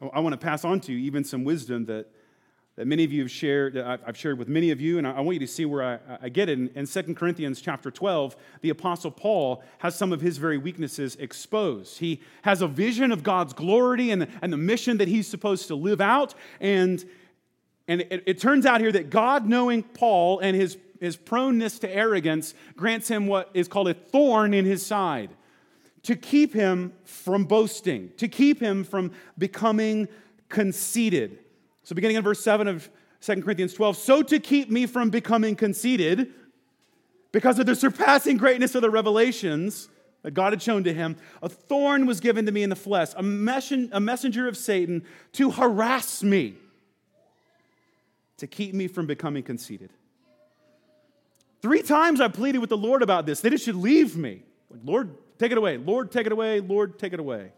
[0.00, 2.06] Oh, I want to pass on to you even some wisdom that
[2.76, 5.34] that many of you have shared, I've shared with many of you, and I want
[5.34, 6.58] you to see where I, I get it.
[6.58, 11.16] In, in 2 Corinthians chapter 12, the Apostle Paul has some of his very weaknesses
[11.16, 11.98] exposed.
[11.98, 15.74] He has a vision of God's glory and, and the mission that he's supposed to
[15.74, 16.34] live out.
[16.60, 17.02] And,
[17.88, 21.90] and it, it turns out here that God, knowing Paul and his, his proneness to
[21.90, 25.30] arrogance, grants him what is called a thorn in his side
[26.02, 30.06] to keep him from boasting, to keep him from becoming
[30.50, 31.38] conceited.
[31.86, 35.54] So, beginning in verse 7 of 2 Corinthians 12, so to keep me from becoming
[35.54, 36.32] conceited,
[37.30, 39.88] because of the surpassing greatness of the revelations
[40.22, 43.10] that God had shown to him, a thorn was given to me in the flesh,
[43.16, 46.56] a, messen- a messenger of Satan to harass me,
[48.38, 49.92] to keep me from becoming conceited.
[51.62, 54.42] Three times I pleaded with the Lord about this, that it should leave me.
[54.82, 55.76] Lord, take it away.
[55.76, 56.58] Lord, take it away.
[56.58, 57.52] Lord, take it away.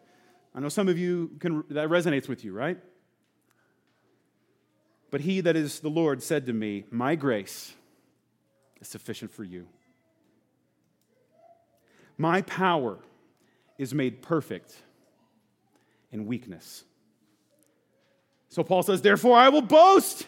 [0.54, 2.78] I know some of you can, that resonates with you, right?
[5.10, 7.74] But he that is the Lord said to me, My grace
[8.80, 9.66] is sufficient for you.
[12.16, 12.98] My power
[13.78, 14.74] is made perfect
[16.10, 16.84] in weakness.
[18.48, 20.26] So Paul says, Therefore I will boast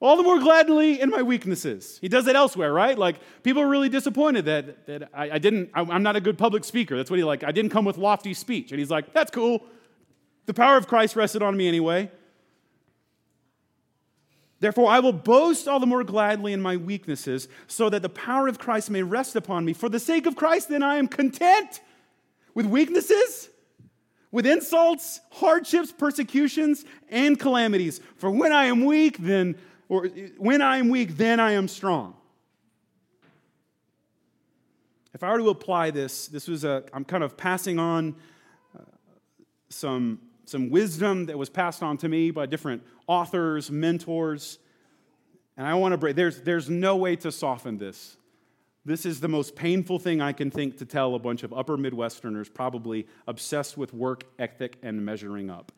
[0.00, 1.98] all the more gladly in my weaknesses.
[2.00, 2.96] He does it elsewhere, right?
[2.96, 6.38] Like people are really disappointed that, that I, I didn't, I, I'm not a good
[6.38, 6.96] public speaker.
[6.96, 7.44] That's what he like.
[7.44, 8.70] I didn't come with lofty speech.
[8.70, 9.64] And he's like, That's cool.
[10.46, 12.10] The power of Christ rested on me anyway.
[14.60, 18.46] Therefore, I will boast all the more gladly in my weaknesses, so that the power
[18.46, 19.72] of Christ may rest upon me.
[19.72, 21.80] For the sake of Christ, then I am content
[22.54, 23.48] with weaknesses,
[24.30, 28.00] with insults, hardships, persecutions, and calamities.
[28.16, 29.56] For when I am weak, then,
[29.88, 32.14] or when I am weak, then I am strong.
[35.14, 38.14] If I were to apply this, this was a, I'm kind of passing on
[38.78, 38.82] uh,
[39.70, 40.20] some
[40.50, 44.58] some wisdom that was passed on to me by different authors, mentors.
[45.56, 48.16] And I want to break, there's, there's no way to soften this.
[48.84, 51.76] This is the most painful thing I can think to tell a bunch of upper
[51.76, 55.70] Midwesterners, probably obsessed with work ethic and measuring up.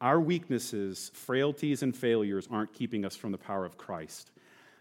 [0.00, 4.30] Our weaknesses, frailties, and failures aren't keeping us from the power of Christ.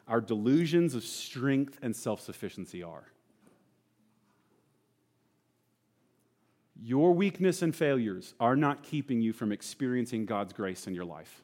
[0.07, 3.05] Our delusions of strength and self sufficiency are.
[6.83, 11.43] Your weakness and failures are not keeping you from experiencing God's grace in your life.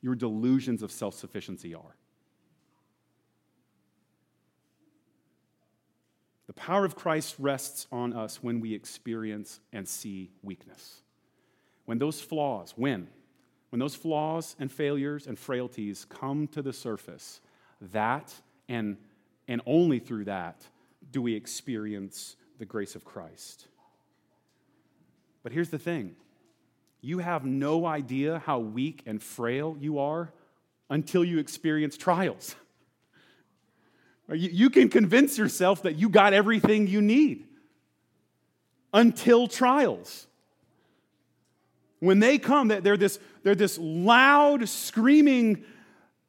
[0.00, 1.96] Your delusions of self sufficiency are.
[6.46, 11.02] The power of Christ rests on us when we experience and see weakness.
[11.84, 13.06] When those flaws, when?
[13.68, 17.40] When those flaws and failures and frailties come to the surface,
[17.92, 18.32] that
[18.68, 18.96] and,
[19.46, 20.62] and only through that
[21.12, 23.68] do we experience the grace of Christ.
[25.42, 26.16] But here's the thing
[27.00, 30.32] you have no idea how weak and frail you are
[30.88, 32.54] until you experience trials.
[34.32, 37.48] You can convince yourself that you got everything you need
[38.94, 40.28] until trials.
[41.98, 45.64] When they come, they're this, they're this loud, screaming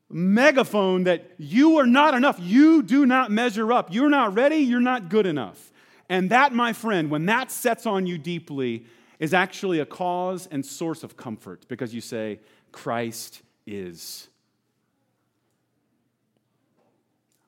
[0.10, 2.38] megaphone that you are not enough.
[2.40, 3.94] You do not measure up.
[3.94, 4.58] You're not ready.
[4.58, 5.72] You're not good enough.
[6.10, 8.86] And that, my friend, when that sets on you deeply,
[9.22, 12.40] is actually a cause and source of comfort because you say,
[12.72, 14.28] Christ is.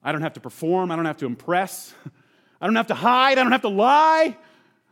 [0.03, 1.91] I don't have to perform, I don't have to impress,
[2.61, 4.37] I don't have to hide, I don't have to lie.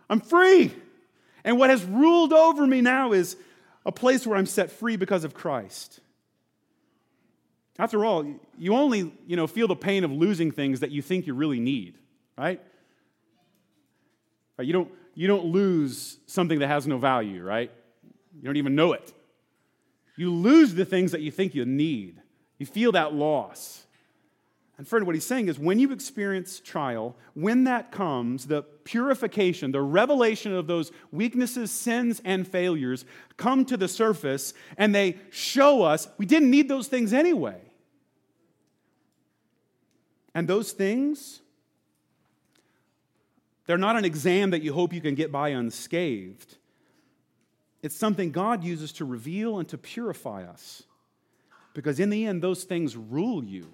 [0.10, 0.74] I'm free.
[1.44, 3.38] And what has ruled over me now is
[3.86, 6.00] a place where I'm set free because of Christ.
[7.78, 8.26] After all,
[8.58, 11.60] you only you know, feel the pain of losing things that you think you really
[11.60, 12.00] need,
[12.36, 12.60] right?
[14.60, 17.72] You don't, you don't lose something that has no value, right?
[18.36, 19.14] You don't even know it.
[20.16, 22.22] You lose the things that you think you need.
[22.58, 23.86] You feel that loss.
[24.78, 29.72] And friend, what he's saying is when you experience trial, when that comes, the purification,
[29.72, 33.06] the revelation of those weaknesses, sins, and failures
[33.38, 37.62] come to the surface and they show us we didn't need those things anyway.
[40.34, 41.41] And those things,
[43.72, 46.58] they're not an exam that you hope you can get by unscathed.
[47.82, 50.84] It's something God uses to reveal and to purify us.
[51.74, 53.70] Because in the end, those things rule you.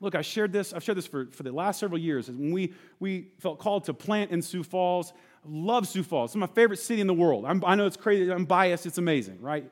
[0.00, 2.26] Look, I shared this, I've shared this for, for the last several years.
[2.26, 5.12] When we, we felt called to plant in Sioux Falls,
[5.46, 6.32] love Sioux Falls.
[6.32, 7.44] It's my favorite city in the world.
[7.44, 9.70] I'm, i know it's crazy, I'm biased, it's amazing, right?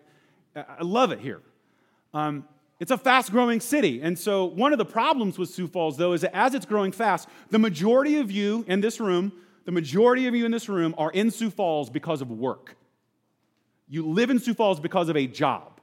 [0.55, 1.43] I love it here.
[2.15, 2.45] Um,
[2.81, 4.01] it's a fast growing city.
[4.03, 6.93] And so, one of the problems with Sioux Falls, though, is that as it's growing
[6.93, 9.33] fast, the majority of you in this room,
[9.65, 12.77] the majority of you in this room are in Sioux Falls because of work.
[13.89, 15.81] You live in Sioux Falls because of a job.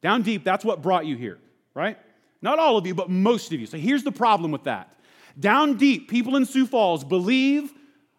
[0.00, 1.38] Down deep, that's what brought you here,
[1.74, 1.98] right?
[2.40, 3.66] Not all of you, but most of you.
[3.66, 4.96] So here's the problem with that.
[5.38, 7.72] Down deep, people in Sioux Falls believe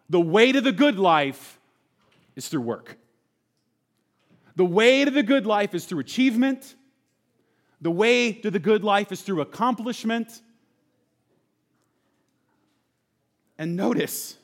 [0.08, 1.58] the way to the good life
[2.36, 2.96] is through work.
[4.56, 6.74] The way to the good life is through achievement.
[7.84, 10.40] The way to the good life is through accomplishment.
[13.58, 14.38] And notice,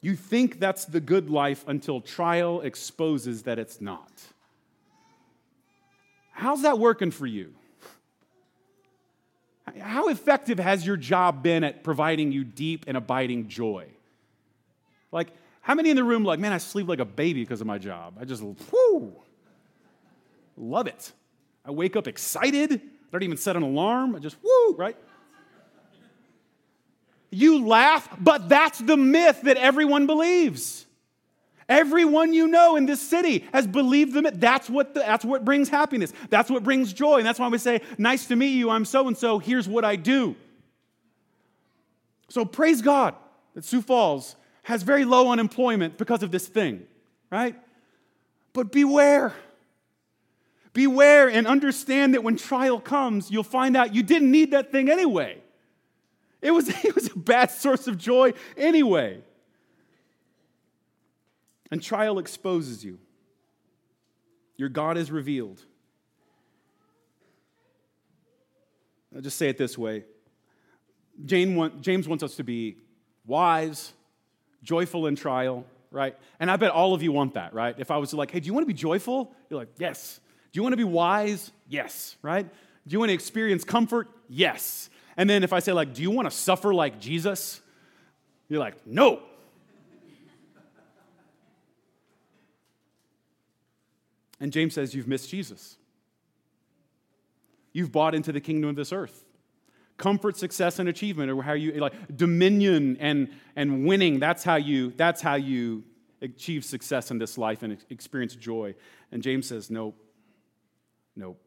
[0.00, 4.10] you think that's the good life until trial exposes that it's not.
[6.32, 7.54] How's that working for you?
[9.80, 13.86] How effective has your job been at providing you deep and abiding joy?
[15.12, 15.28] Like,
[15.60, 17.78] how many in the room like, man, I sleep like a baby because of my
[17.78, 18.14] job?
[18.20, 19.14] I just, whoo,
[20.58, 21.12] love it.
[21.64, 22.72] I wake up excited.
[22.72, 22.78] I
[23.12, 24.14] don't even set an alarm.
[24.14, 24.96] I just, whoo, right?
[27.30, 30.86] You laugh, but that's the myth that everyone believes.
[31.68, 34.26] Everyone you know in this city has believed them.
[34.34, 36.14] That's what, the, that's what brings happiness.
[36.30, 37.18] That's what brings joy.
[37.18, 38.70] And that's why we say, Nice to meet you.
[38.70, 39.38] I'm so and so.
[39.38, 40.34] Here's what I do.
[42.30, 43.14] So praise God
[43.54, 46.86] that Sioux Falls has very low unemployment because of this thing,
[47.30, 47.54] right?
[48.54, 49.34] But beware.
[50.72, 54.90] Beware and understand that when trial comes, you'll find out you didn't need that thing
[54.90, 55.38] anyway.
[56.40, 59.22] It was, it was a bad source of joy anyway.
[61.70, 62.98] And trial exposes you.
[64.56, 65.62] Your God is revealed.
[69.14, 70.04] I'll just say it this way
[71.24, 72.76] James wants us to be
[73.26, 73.92] wise,
[74.62, 76.16] joyful in trial, right?
[76.38, 77.74] And I bet all of you want that, right?
[77.78, 79.34] If I was like, hey, do you want to be joyful?
[79.50, 80.20] You're like, yes.
[80.52, 81.50] Do you want to be wise?
[81.68, 82.44] Yes, right?
[82.44, 84.08] Do you want to experience comfort?
[84.28, 84.88] Yes.
[85.16, 87.60] And then if I say, like, do you want to suffer like Jesus?
[88.48, 89.20] You're like, no.
[94.40, 95.76] And James says, You've missed Jesus.
[97.72, 99.24] You've bought into the kingdom of this earth.
[99.96, 104.20] Comfort, success, and achievement or how you like dominion and, and winning.
[104.20, 105.84] That's how you that's how you
[106.22, 108.74] achieve success in this life and experience joy.
[109.10, 109.96] And James says, Nope.
[111.18, 111.40] Nope.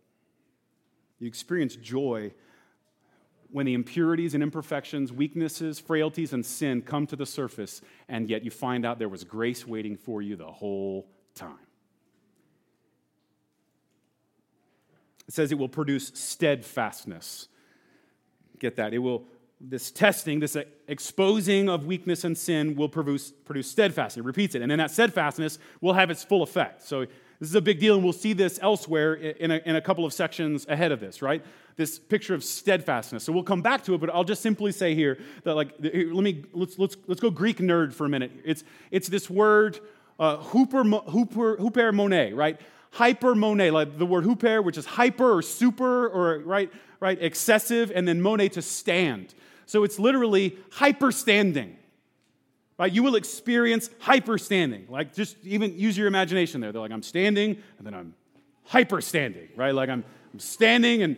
[1.20, 2.34] You experience joy
[3.52, 8.44] when the impurities and imperfections, weaknesses, frailties, and sin come to the surface, and yet
[8.44, 11.56] you find out there was grace waiting for you the whole time.
[15.28, 17.48] It says it will produce steadfastness.
[18.60, 18.94] Get that?
[18.94, 19.24] It will,
[19.62, 20.58] this testing, this
[20.88, 24.22] exposing of weakness and sin will produce, produce steadfastness.
[24.24, 24.62] It repeats it.
[24.62, 26.84] And then that steadfastness will have its full effect.
[26.84, 27.06] So
[27.42, 30.06] this is a big deal, and we'll see this elsewhere in a, in a couple
[30.06, 31.44] of sections ahead of this, right?
[31.76, 33.24] This picture of steadfastness.
[33.24, 36.24] So we'll come back to it, but I'll just simply say here that, like, let
[36.24, 38.32] me, let's, let's, let's go Greek nerd for a minute.
[38.46, 39.80] It's, it's this word,
[40.20, 42.62] uh, hooper, hooper, hupermone, right?
[42.94, 48.08] hypermone, like the word huper, which is hyper or super or right, right, excessive, and
[48.08, 49.34] then mone to stand.
[49.66, 51.78] So it's literally hyper standing.
[52.82, 52.92] Right?
[52.92, 54.88] You will experience hyper standing.
[54.90, 56.72] Like just even use your imagination there.
[56.72, 58.16] They're like, I'm standing, and then I'm
[58.64, 59.72] hyper standing, right?
[59.72, 60.04] Like I'm,
[60.34, 61.16] I'm standing and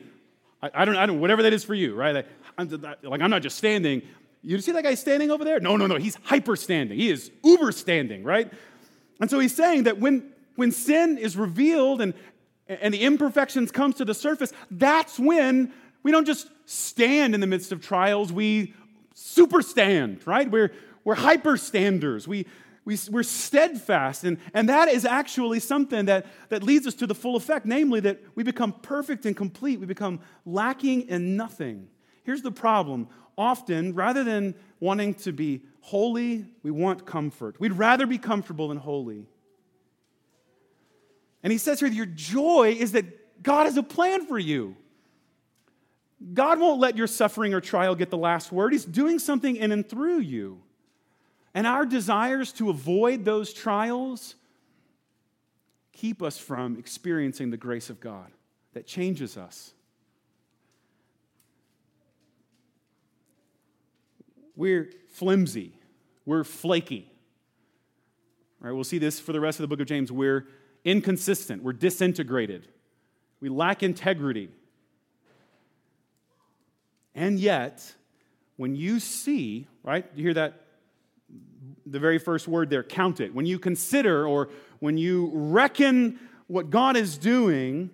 [0.61, 2.13] I, I, don't, I don't, whatever that is for you, right?
[2.15, 2.69] Like I'm,
[3.01, 4.01] like I'm not just standing.
[4.41, 5.61] You see that guy standing over there?
[5.61, 5.95] No, no, no.
[5.95, 6.99] He's hyper standing.
[6.99, 8.51] He is uber standing, right?
[9.21, 12.13] And so he's saying that when when sin is revealed and,
[12.67, 15.71] and the imperfections comes to the surface, that's when
[16.03, 18.73] we don't just stand in the midst of trials, we
[19.13, 20.51] super stand, right?
[20.51, 20.73] We're,
[21.03, 22.27] we're hyper standers.
[22.27, 22.45] We,
[22.85, 24.23] we, we're steadfast.
[24.23, 27.99] And, and that is actually something that, that leads us to the full effect, namely
[28.01, 29.79] that we become perfect and complete.
[29.79, 31.87] We become lacking in nothing.
[32.23, 33.07] Here's the problem.
[33.37, 37.59] Often, rather than wanting to be holy, we want comfort.
[37.59, 39.25] We'd rather be comfortable than holy.
[41.41, 44.77] And he says here, your joy is that God has a plan for you.
[46.33, 48.71] God won't let your suffering or trial get the last word.
[48.71, 50.61] He's doing something in and through you.
[51.53, 54.35] And our desires to avoid those trials
[55.91, 58.31] keep us from experiencing the grace of God
[58.73, 59.73] that changes us.
[64.55, 65.73] We're flimsy,
[66.25, 67.11] we're flaky.
[68.61, 70.11] All right, we'll see this for the rest of the book of James.
[70.11, 70.47] We're
[70.83, 72.67] inconsistent, we're disintegrated,
[73.39, 74.49] we lack integrity.
[77.15, 77.93] And yet,
[78.57, 80.62] when you see, right, you hear that
[81.85, 83.33] the very first word there, count it.
[83.33, 87.89] When you consider or when you reckon what God is doing,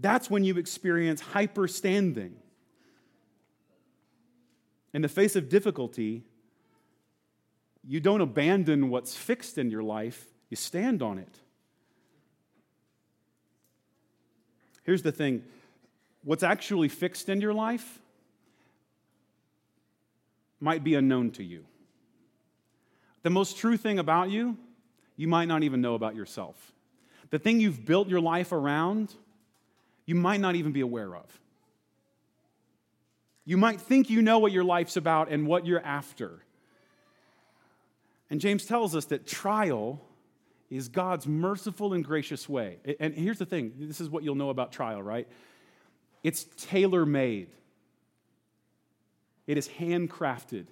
[0.00, 2.36] that's when you experience hyper standing.
[4.94, 6.24] In the face of difficulty,
[7.86, 11.40] you don't abandon what's fixed in your life, you stand on it.
[14.84, 15.44] Here's the thing
[16.24, 18.00] what's actually fixed in your life
[20.60, 21.64] might be unknown to you.
[23.22, 24.56] The most true thing about you,
[25.16, 26.56] you might not even know about yourself.
[27.30, 29.12] The thing you've built your life around,
[30.06, 31.40] you might not even be aware of.
[33.44, 36.44] You might think you know what your life's about and what you're after.
[38.30, 40.00] And James tells us that trial
[40.70, 42.78] is God's merciful and gracious way.
[43.00, 45.26] And here's the thing this is what you'll know about trial, right?
[46.22, 47.48] It's tailor made,
[49.46, 50.66] it is handcrafted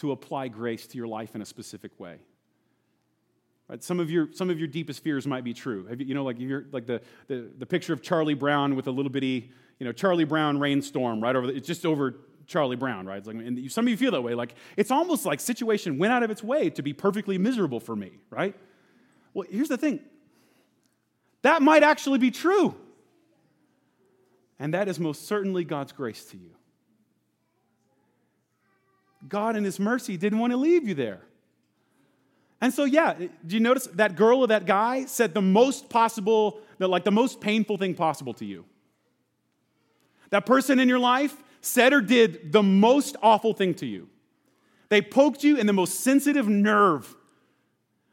[0.00, 2.16] to apply grace to your life in a specific way.
[3.68, 3.82] Right?
[3.84, 5.86] Some, of your, some of your deepest fears might be true.
[5.96, 8.90] You, you know, like, you're, like the, the, the picture of Charlie Brown with a
[8.90, 13.06] little bitty, you know, Charlie Brown rainstorm right over, the, it's just over Charlie Brown,
[13.06, 13.18] right?
[13.18, 14.34] It's like, and some of you feel that way.
[14.34, 17.94] Like, it's almost like situation went out of its way to be perfectly miserable for
[17.94, 18.56] me, right?
[19.34, 20.00] Well, here's the thing
[21.42, 22.74] that might actually be true.
[24.58, 26.50] And that is most certainly God's grace to you.
[29.28, 31.20] God, in His mercy, didn't want to leave you there.
[32.60, 36.60] And so, yeah, do you notice that girl or that guy said the most possible,
[36.78, 38.66] like the most painful thing possible to you?
[40.30, 44.08] That person in your life said or did the most awful thing to you.
[44.88, 47.14] They poked you in the most sensitive nerve.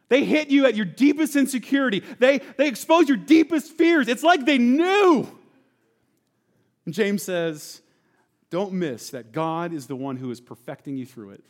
[0.09, 2.01] They hit you at your deepest insecurity.
[2.19, 4.07] They, they exposed your deepest fears.
[4.07, 5.27] It's like they knew.
[6.85, 7.81] And James says,
[8.49, 11.43] don't miss that God is the one who is perfecting you through it.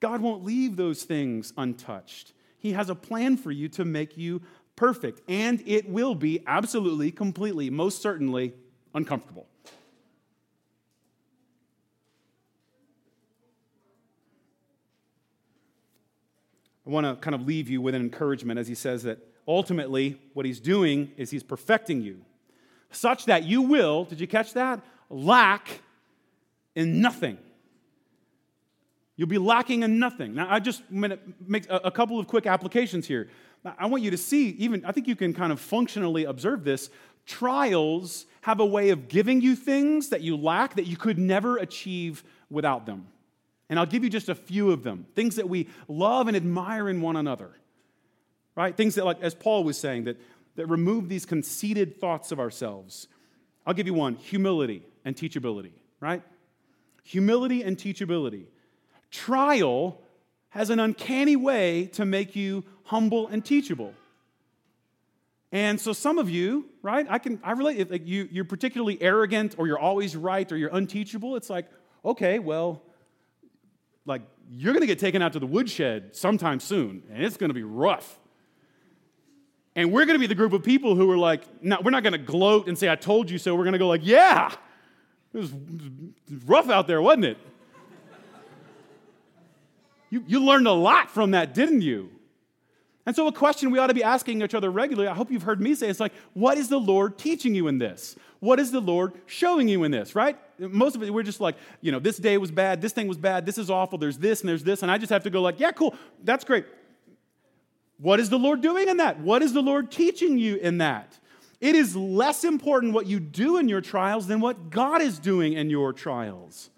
[0.00, 2.32] God won't leave those things untouched.
[2.58, 4.42] He has a plan for you to make you
[4.74, 8.52] perfect, and it will be absolutely, completely, most certainly
[8.94, 9.46] uncomfortable.
[16.86, 19.18] I want to kind of leave you with an encouragement as he says that
[19.48, 22.22] ultimately what he's doing is he's perfecting you
[22.90, 24.80] such that you will, did you catch that?
[25.10, 25.80] Lack
[26.76, 27.38] in nothing.
[29.16, 30.34] You'll be lacking in nothing.
[30.34, 33.28] Now, I just make a couple of quick applications here.
[33.78, 36.90] I want you to see, even, I think you can kind of functionally observe this.
[37.24, 41.56] Trials have a way of giving you things that you lack that you could never
[41.56, 43.08] achieve without them.
[43.68, 46.88] And I'll give you just a few of them things that we love and admire
[46.88, 47.50] in one another,
[48.54, 48.76] right?
[48.76, 50.20] Things that, like, as Paul was saying, that,
[50.54, 53.08] that remove these conceited thoughts of ourselves.
[53.66, 56.22] I'll give you one humility and teachability, right?
[57.06, 58.46] Humility and teachability.
[59.12, 60.00] Trial
[60.48, 63.94] has an uncanny way to make you humble and teachable.
[65.52, 69.00] And so some of you, right, I can I relate if like you, you're particularly
[69.00, 71.66] arrogant or you're always right or you're unteachable, it's like,
[72.04, 72.82] okay, well,
[74.04, 77.50] like you're going to get taken out to the woodshed sometime soon, and it's going
[77.50, 78.18] to be rough.
[79.76, 82.02] And we're going to be the group of people who are like, no, we're not
[82.02, 83.54] going to gloat and say, I told you so.
[83.54, 84.52] We're going to go like, yeah,
[85.36, 85.52] it was
[86.46, 87.38] rough out there, wasn't it?
[90.10, 92.10] you, you learned a lot from that, didn't you?
[93.04, 95.42] And so, a question we ought to be asking each other regularly, I hope you've
[95.42, 98.16] heard me say, it's like, what is the Lord teaching you in this?
[98.40, 100.38] What is the Lord showing you in this, right?
[100.58, 103.18] Most of it, we're just like, you know, this day was bad, this thing was
[103.18, 105.42] bad, this is awful, there's this and there's this, and I just have to go
[105.42, 106.64] like, yeah, cool, that's great.
[107.98, 109.20] What is the Lord doing in that?
[109.20, 111.18] What is the Lord teaching you in that?
[111.66, 115.54] It is less important what you do in your trials than what God is doing
[115.54, 116.70] in your trials.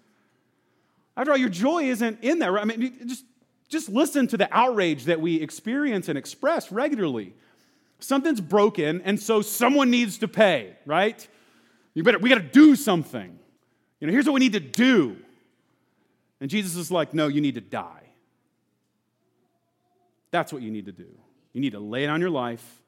[1.15, 2.51] After all, your joy isn't in that.
[2.51, 2.63] Right?
[2.63, 3.23] I mean, just,
[3.67, 7.35] just listen to the outrage that we experience and express regularly.
[7.99, 11.27] Something's broken, and so someone needs to pay, right?
[11.93, 13.37] You better, we got to do something.
[13.99, 15.17] You know, here's what we need to do.
[16.41, 18.07] And Jesus is like, no, you need to die.
[20.31, 21.09] That's what you need to do.
[21.53, 22.78] You need to lay on your life,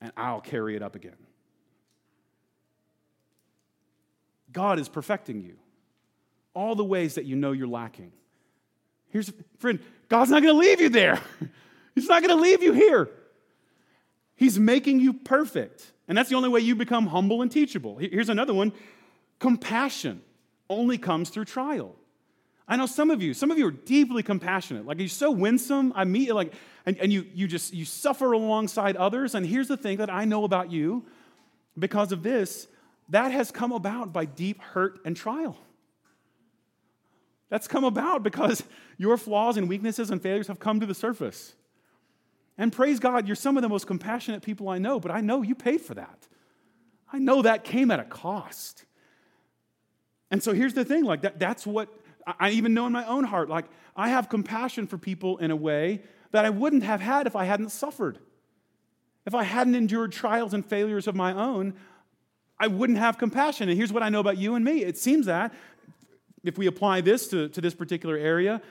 [0.00, 1.16] and I'll carry it up again.
[4.52, 5.56] God is perfecting you.
[6.54, 8.12] All the ways that you know you're lacking.
[9.10, 11.20] Here's, a friend, God's not going to leave you there.
[11.94, 13.10] He's not going to leave you here.
[14.34, 15.92] He's making you perfect.
[16.06, 17.96] And that's the only way you become humble and teachable.
[17.98, 18.72] Here's another one
[19.38, 20.22] compassion
[20.70, 21.94] only comes through trial.
[22.68, 24.86] I know some of you, some of you are deeply compassionate.
[24.86, 25.92] Like you're so winsome.
[25.96, 26.52] I meet you like,
[26.84, 29.34] and, and you you just you suffer alongside others.
[29.34, 31.06] And here's the thing that I know about you
[31.78, 32.68] because of this,
[33.08, 35.56] that has come about by deep hurt and trial.
[37.48, 38.62] That's come about because
[38.98, 41.54] your flaws and weaknesses and failures have come to the surface.
[42.58, 45.42] And praise God, you're some of the most compassionate people I know, but I know
[45.42, 46.26] you paid for that.
[47.10, 48.84] I know that came at a cost.
[50.30, 51.88] And so here's the thing like that, that's what
[52.38, 53.48] I even know in my own heart.
[53.48, 53.66] Like,
[53.96, 57.44] I have compassion for people in a way that I wouldn't have had if I
[57.44, 58.18] hadn't suffered.
[59.26, 61.74] If I hadn't endured trials and failures of my own,
[62.58, 63.68] I wouldn't have compassion.
[63.68, 65.52] And here's what I know about you and me it seems that
[66.44, 68.62] if we apply this to, to this particular area,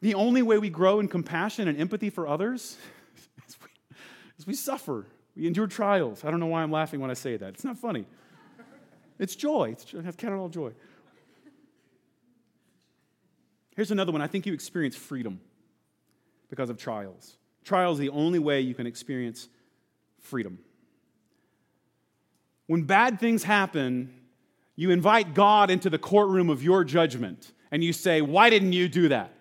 [0.00, 2.76] the only way we grow in compassion and empathy for others
[3.48, 3.68] is we,
[4.38, 5.06] is we suffer.
[5.36, 6.24] We endure trials.
[6.24, 7.54] I don't know why I'm laughing when I say that.
[7.54, 8.06] It's not funny.
[9.18, 9.70] It's joy.
[9.72, 10.72] It's, I've all joy.
[13.76, 14.22] Here's another one.
[14.22, 15.38] I think you experience freedom
[16.48, 17.36] because of trials.
[17.62, 19.48] Trials is the only way you can experience
[20.18, 20.58] freedom.
[22.66, 24.12] When bad things happen,
[24.76, 28.88] you invite God into the courtroom of your judgment and you say, Why didn't you
[28.88, 29.32] do that?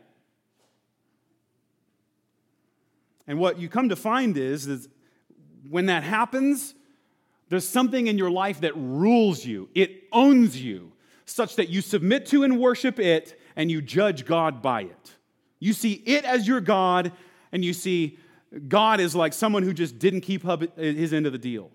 [3.25, 4.89] And what you come to find is, is
[5.69, 6.75] when that happens,
[7.49, 10.91] there's something in your life that rules you, it owns you,
[11.25, 15.15] such that you submit to and worship it and you judge God by it.
[15.59, 17.11] You see it as your God,
[17.51, 18.17] and you see
[18.67, 20.43] God as like someone who just didn't keep
[20.77, 21.71] his end of the deal.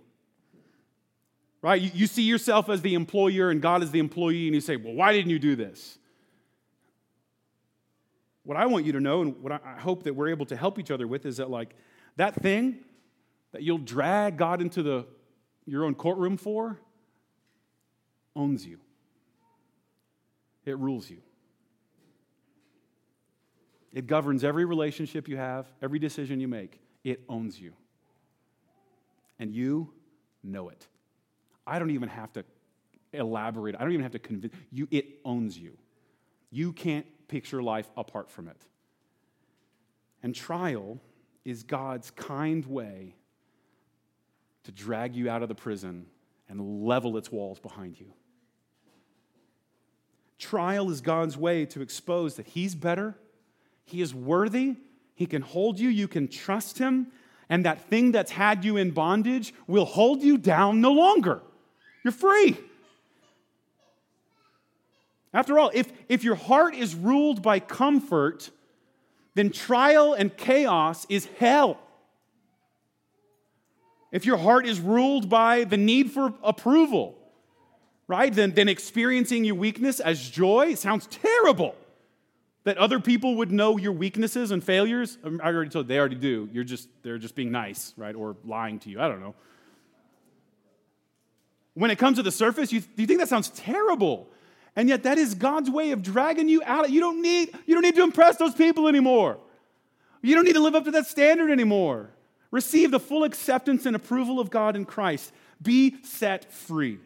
[1.62, 1.81] Right?
[1.81, 4.76] You, you see yourself as the employer and God as the employee, and you say,
[4.76, 5.99] Well, why didn't you do this?
[8.45, 10.78] What I want you to know, and what I hope that we're able to help
[10.78, 11.74] each other with, is that like
[12.16, 12.78] that thing
[13.53, 15.07] that you'll drag God into the,
[15.66, 16.81] your own courtroom for
[18.35, 18.78] owns you.
[20.64, 21.18] It rules you.
[23.93, 26.80] It governs every relationship you have, every decision you make.
[27.03, 27.72] It owns you.
[29.38, 29.93] And you
[30.43, 30.86] know it.
[31.66, 32.45] I don't even have to
[33.12, 33.74] elaborate.
[33.74, 34.86] I don't even have to convince you.
[34.91, 35.76] It owns you.
[36.51, 38.64] You can't picture life apart from it.
[40.22, 41.01] And trial
[41.45, 43.14] is God's kind way
[44.64, 46.07] to drag you out of the prison
[46.49, 48.12] and level its walls behind you.
[50.38, 53.16] Trial is God's way to expose that He's better
[53.85, 54.76] he is worthy.
[55.14, 55.89] He can hold you.
[55.89, 57.09] You can trust him.
[57.49, 61.43] And that thing that's had you in bondage will hold you down no longer.
[62.05, 62.57] You're free.
[65.33, 68.51] After all, if, if your heart is ruled by comfort,
[69.35, 71.78] then trial and chaos is hell.
[74.12, 77.16] If your heart is ruled by the need for approval,
[78.09, 81.76] right, then, then experiencing your weakness as joy sounds terrible.
[82.65, 85.17] That other people would know your weaknesses and failures?
[85.25, 86.49] Um, I already told you, they already do.
[86.53, 88.15] You're just they're just being nice, right?
[88.15, 89.01] Or lying to you.
[89.01, 89.35] I don't know.
[91.75, 94.29] When it comes to the surface, you, you think that sounds terrible.
[94.77, 96.91] And yet that is God's way of dragging you out.
[96.91, 99.39] You don't need you don't need to impress those people anymore.
[100.23, 102.11] You don't need to live up to that standard anymore.
[102.51, 105.33] Receive the full acceptance and approval of God in Christ.
[105.63, 106.99] Be set free.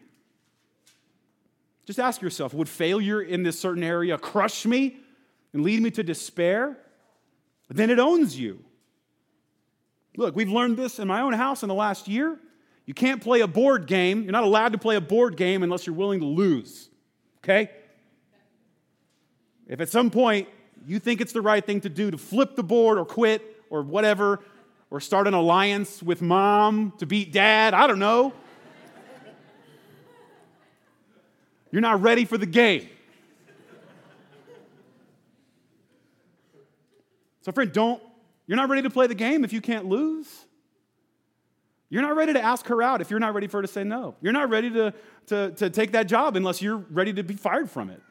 [1.85, 4.97] Just ask yourself would failure in this certain area crush me?
[5.55, 6.77] And lead me to despair,
[7.69, 8.61] then it owns you.
[10.17, 12.37] Look, we've learned this in my own house in the last year.
[12.85, 14.23] You can't play a board game.
[14.23, 16.89] You're not allowed to play a board game unless you're willing to lose.
[17.37, 17.71] Okay?
[19.65, 20.49] If at some point
[20.85, 23.81] you think it's the right thing to do to flip the board or quit or
[23.81, 24.41] whatever,
[24.91, 28.33] or start an alliance with mom to beat dad, I don't know.
[31.71, 32.89] You're not ready for the game.
[37.45, 38.01] So, friend, don't,
[38.47, 40.27] you're not ready to play the game if you can't lose.
[41.89, 43.83] You're not ready to ask her out if you're not ready for her to say
[43.83, 44.15] no.
[44.19, 44.95] You're not ready to,
[45.27, 48.01] to, to take that job unless you're ready to be fired from it.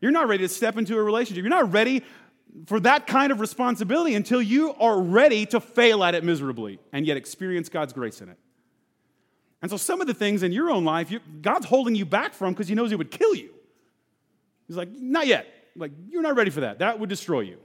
[0.00, 1.42] You're not ready to step into a relationship.
[1.42, 2.02] You're not ready
[2.64, 7.06] for that kind of responsibility until you are ready to fail at it miserably and
[7.06, 8.38] yet experience God's grace in it.
[9.60, 11.12] And so, some of the things in your own life,
[11.42, 13.50] God's holding you back from because He knows He would kill you.
[14.66, 15.46] He's like, not yet.
[15.76, 16.78] Like, you're not ready for that.
[16.78, 17.58] That would destroy you.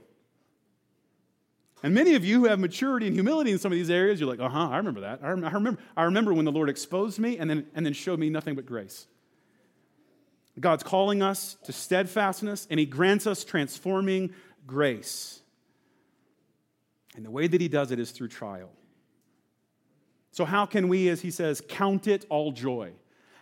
[1.86, 4.28] And many of you who have maturity and humility in some of these areas, you're
[4.28, 5.20] like, uh huh, I remember that.
[5.22, 8.28] I remember, I remember when the Lord exposed me and then, and then showed me
[8.28, 9.06] nothing but grace.
[10.58, 14.34] God's calling us to steadfastness, and He grants us transforming
[14.66, 15.40] grace.
[17.14, 18.72] And the way that He does it is through trial.
[20.32, 22.94] So, how can we, as He says, count it all joy?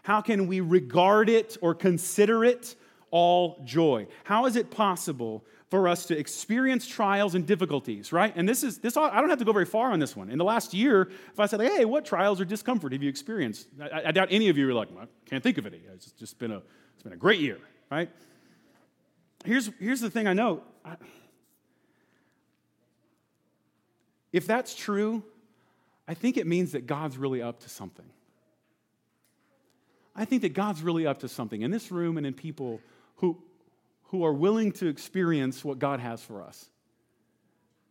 [0.03, 2.76] How can we regard it or consider it
[3.11, 4.07] all joy?
[4.24, 8.33] How is it possible for us to experience trials and difficulties, right?
[8.37, 8.97] And this is this.
[8.97, 10.31] I don't have to go very far on this one.
[10.31, 13.66] In the last year, if I said, "Hey, what trials or discomfort have you experienced?"
[13.83, 16.39] I, I doubt any of you are like, "I can't think of any." It's just
[16.39, 16.62] been a
[16.95, 17.59] it's been a great year,
[17.91, 18.09] right?
[19.45, 20.62] Here's here's the thing I know.
[24.33, 25.25] If that's true,
[26.07, 28.07] I think it means that God's really up to something.
[30.14, 32.81] I think that God's really up to something in this room and in people
[33.16, 33.43] who,
[34.05, 36.70] who are willing to experience what God has for us.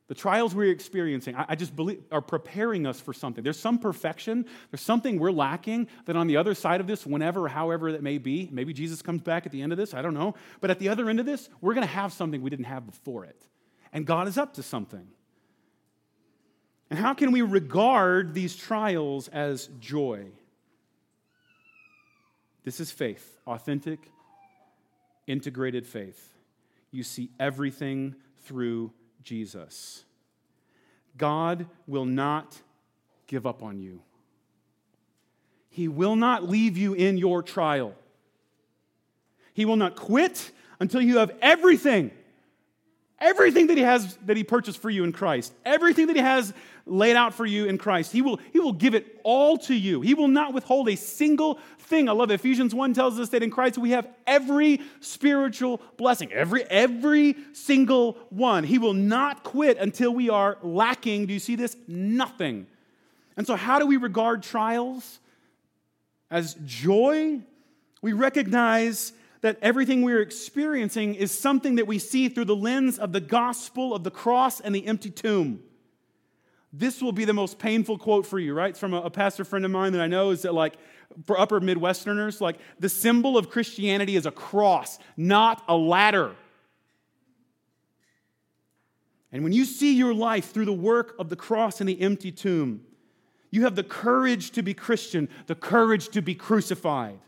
[0.08, 3.44] The trials we're experiencing, I, just believe, are preparing us for something.
[3.44, 7.48] There's some perfection, there's something we're lacking that on the other side of this, whenever,
[7.48, 10.14] however that may be, maybe Jesus comes back at the end of this, I don't
[10.14, 10.36] know.
[10.60, 12.86] But at the other end of this, we're going to have something we didn't have
[12.86, 13.42] before it.
[13.94, 15.08] And God is up to something.
[16.90, 20.28] And how can we regard these trials as joy?
[22.66, 24.00] This is faith, authentic,
[25.28, 26.34] integrated faith.
[26.92, 28.92] You see everything through
[29.24, 30.06] Jesus.
[31.18, 32.62] God will not
[33.28, 34.02] give up on you.
[35.70, 37.96] He will not leave you in your trial.
[39.54, 42.12] He will not quit until you have everything
[43.24, 46.54] everything that he has that he purchased for you in Christ, everything that he has
[46.86, 50.02] laid out for you in Christ, he will, he will give it all to you.
[50.02, 52.10] He will not withhold a single thing.
[52.10, 56.64] I love Ephesians 1 tells us that in Christ we have every spiritual blessing, every,
[56.66, 58.66] every single one.
[58.66, 61.28] He will not quit until we are lacking.
[61.28, 61.78] Do you see this?
[61.88, 62.68] Nothing.
[63.38, 65.20] And so, how do we regard trials?
[66.30, 67.40] As joy?
[68.02, 69.14] We recognize
[69.44, 73.94] that everything we're experiencing is something that we see through the lens of the gospel
[73.94, 75.62] of the cross and the empty tomb.
[76.72, 78.70] This will be the most painful quote for you, right?
[78.70, 80.76] It's from a, a pastor friend of mine that I know is that, like,
[81.26, 86.36] for upper Midwesterners, like, the symbol of Christianity is a cross, not a ladder.
[89.34, 92.32] And when you see your life through the work of the cross and the empty
[92.32, 92.86] tomb,
[93.52, 97.20] you have the courage to be Christian, the courage to be crucified.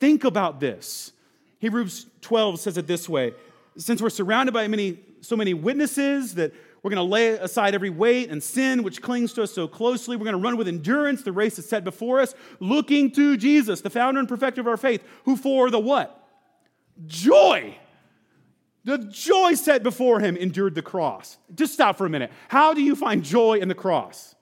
[0.00, 1.12] Think about this.
[1.58, 3.34] Hebrews 12 says it this way
[3.76, 6.52] Since we're surrounded by many, so many witnesses that
[6.82, 10.16] we're going to lay aside every weight and sin which clings to us so closely.
[10.16, 13.80] We're going to run with endurance the race that's set before us, looking to Jesus,
[13.80, 16.28] the founder and perfecter of our faith, who for the what?
[17.06, 17.76] Joy.
[18.84, 21.36] The joy set before him endured the cross.
[21.54, 22.30] Just stop for a minute.
[22.48, 24.34] How do you find joy in the cross?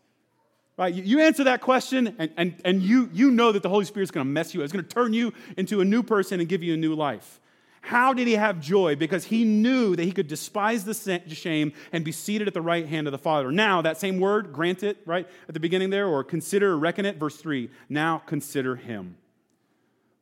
[0.77, 0.93] Right?
[0.93, 4.11] You answer that question, and, and, and you, you know that the Holy Spirit is
[4.11, 4.61] going to mess you.
[4.61, 7.41] It's going to turn you into a new person and give you a new life.
[7.81, 8.97] How did he have joy?
[8.97, 10.93] Because he knew that he could despise the
[11.29, 13.51] shame and be seated at the right hand of the Father.
[13.53, 17.17] Now, that same word, grant it, right, at the beginning there, or consider reckon it,
[17.17, 17.71] verse 3.
[17.89, 19.17] Now consider him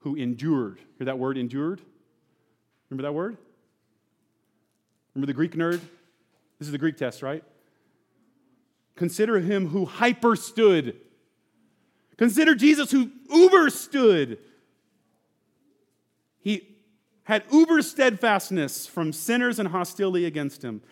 [0.01, 0.79] who endured.
[0.99, 1.81] Hear that word, endured?
[2.91, 3.39] Remember that word?
[5.15, 5.81] Remember the Greek nerd?
[6.59, 7.43] This is the Greek test, right?
[8.97, 10.97] Consider him who hyperstood.
[12.17, 14.39] Consider Jesus who uberstood.
[16.39, 16.77] He
[17.25, 20.83] had uber steadfastness from sinners and hostility against him,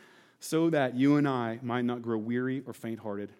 [0.41, 3.31] so that you and I might not grow weary or faint hearted.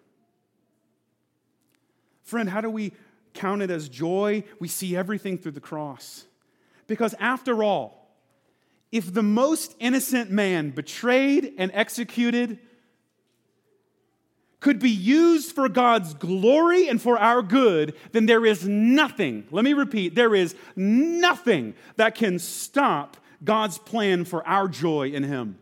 [2.21, 2.93] Friend, how do we
[3.33, 4.43] count it as joy?
[4.59, 6.25] We see everything through the cross.
[6.87, 8.15] Because after all,
[8.91, 12.59] if the most innocent man betrayed and executed
[14.63, 19.65] could be used for God's glory and for our good, then there is nothing, let
[19.65, 25.59] me repeat, there is nothing that can stop God's plan for our joy in Him.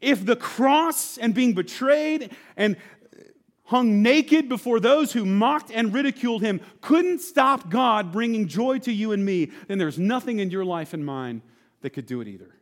[0.00, 2.76] If the cross and being betrayed and
[3.66, 8.92] hung naked before those who mocked and ridiculed him couldn't stop God bringing joy to
[8.92, 11.40] you and me, then there's nothing in your life and mine
[11.80, 12.54] that could do it either.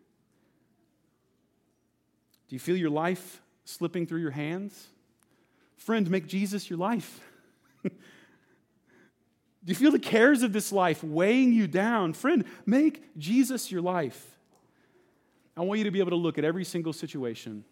[2.48, 4.88] Do you feel your life slipping through your hands?
[5.76, 7.20] Friend, make Jesus your life.
[7.82, 7.90] Do
[9.70, 12.12] you feel the cares of this life weighing you down?
[12.12, 14.38] Friend, make Jesus your life.
[15.56, 17.64] I want you to be able to look at every single situation.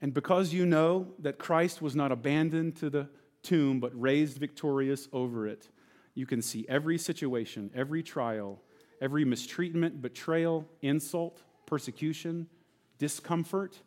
[0.00, 3.08] And because you know that Christ was not abandoned to the
[3.42, 5.68] tomb, but raised victorious over it,
[6.14, 8.60] you can see every situation, every trial,
[9.00, 12.46] every mistreatment, betrayal, insult, persecution,
[12.98, 13.80] discomfort.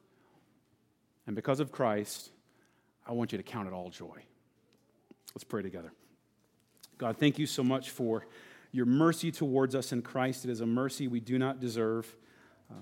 [1.27, 2.31] And because of Christ,
[3.05, 4.23] I want you to count it all joy.
[5.33, 5.91] Let's pray together.
[6.97, 8.25] God, thank you so much for
[8.71, 10.45] your mercy towards us in Christ.
[10.45, 12.13] It is a mercy we do not deserve.
[12.71, 12.75] Uh,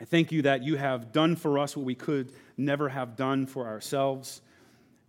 [0.00, 3.46] I thank you that you have done for us what we could never have done
[3.46, 4.40] for ourselves,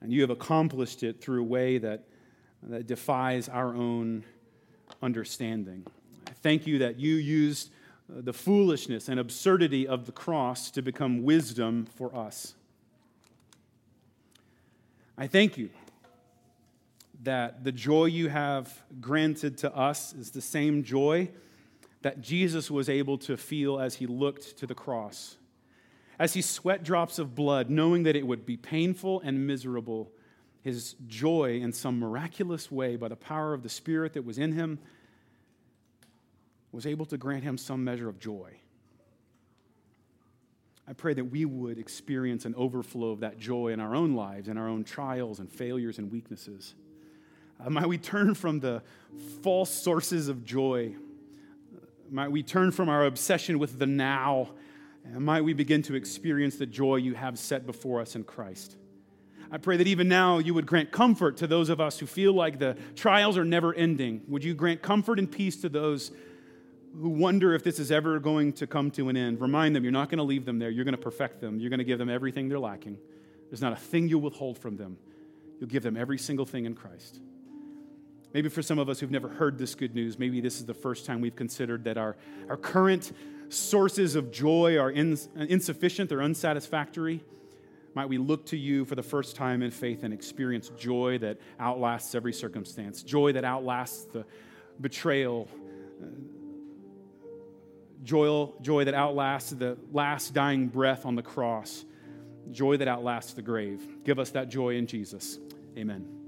[0.02, 2.04] and you have accomplished it through a way that,
[2.64, 4.24] that defies our own
[5.02, 5.86] understanding.
[6.28, 7.72] I thank you that you used
[8.08, 12.54] the foolishness and absurdity of the cross to become wisdom for us.
[15.18, 15.70] I thank you
[17.24, 21.30] that the joy you have granted to us is the same joy
[22.02, 25.38] that Jesus was able to feel as he looked to the cross.
[26.20, 30.12] As he sweat drops of blood, knowing that it would be painful and miserable,
[30.62, 34.52] his joy in some miraculous way, by the power of the Spirit that was in
[34.52, 34.80] him,
[36.72, 38.52] was able to grant him some measure of joy.
[40.88, 44.48] I pray that we would experience an overflow of that joy in our own lives,
[44.48, 46.76] in our own trials and failures and weaknesses.
[47.64, 48.84] Uh, might we turn from the
[49.42, 50.94] false sources of joy?
[52.12, 54.50] Might we turn from our obsession with the now?
[55.04, 58.76] And might we begin to experience the joy you have set before us in Christ?
[59.52, 62.34] I pray that even now you would grant comfort to those of us who feel
[62.34, 64.22] like the trials are never ending.
[64.28, 66.12] Would you grant comfort and peace to those
[67.00, 69.42] who wonder if this is ever going to come to an end?
[69.42, 70.70] Remind them you're not going to leave them there.
[70.70, 71.60] You're going to perfect them.
[71.60, 72.98] You're going to give them everything they're lacking.
[73.50, 74.98] There's not a thing you'll withhold from them.
[75.60, 77.20] You'll give them every single thing in Christ.
[78.34, 80.74] Maybe for some of us who've never heard this good news, maybe this is the
[80.74, 82.18] first time we've considered that our,
[82.50, 83.14] our current
[83.50, 87.24] sources of joy are in, insufficient, they're unsatisfactory.
[87.94, 91.38] Might we look to you for the first time in faith and experience joy that
[91.60, 94.26] outlasts every circumstance, joy that outlasts the
[94.82, 95.48] betrayal,
[96.04, 96.08] uh,
[98.06, 101.84] joy, joy that outlasts the last dying breath on the cross,
[102.52, 103.82] joy that outlasts the grave.
[104.06, 105.40] Give us that joy in Jesus.
[105.78, 106.25] Amen.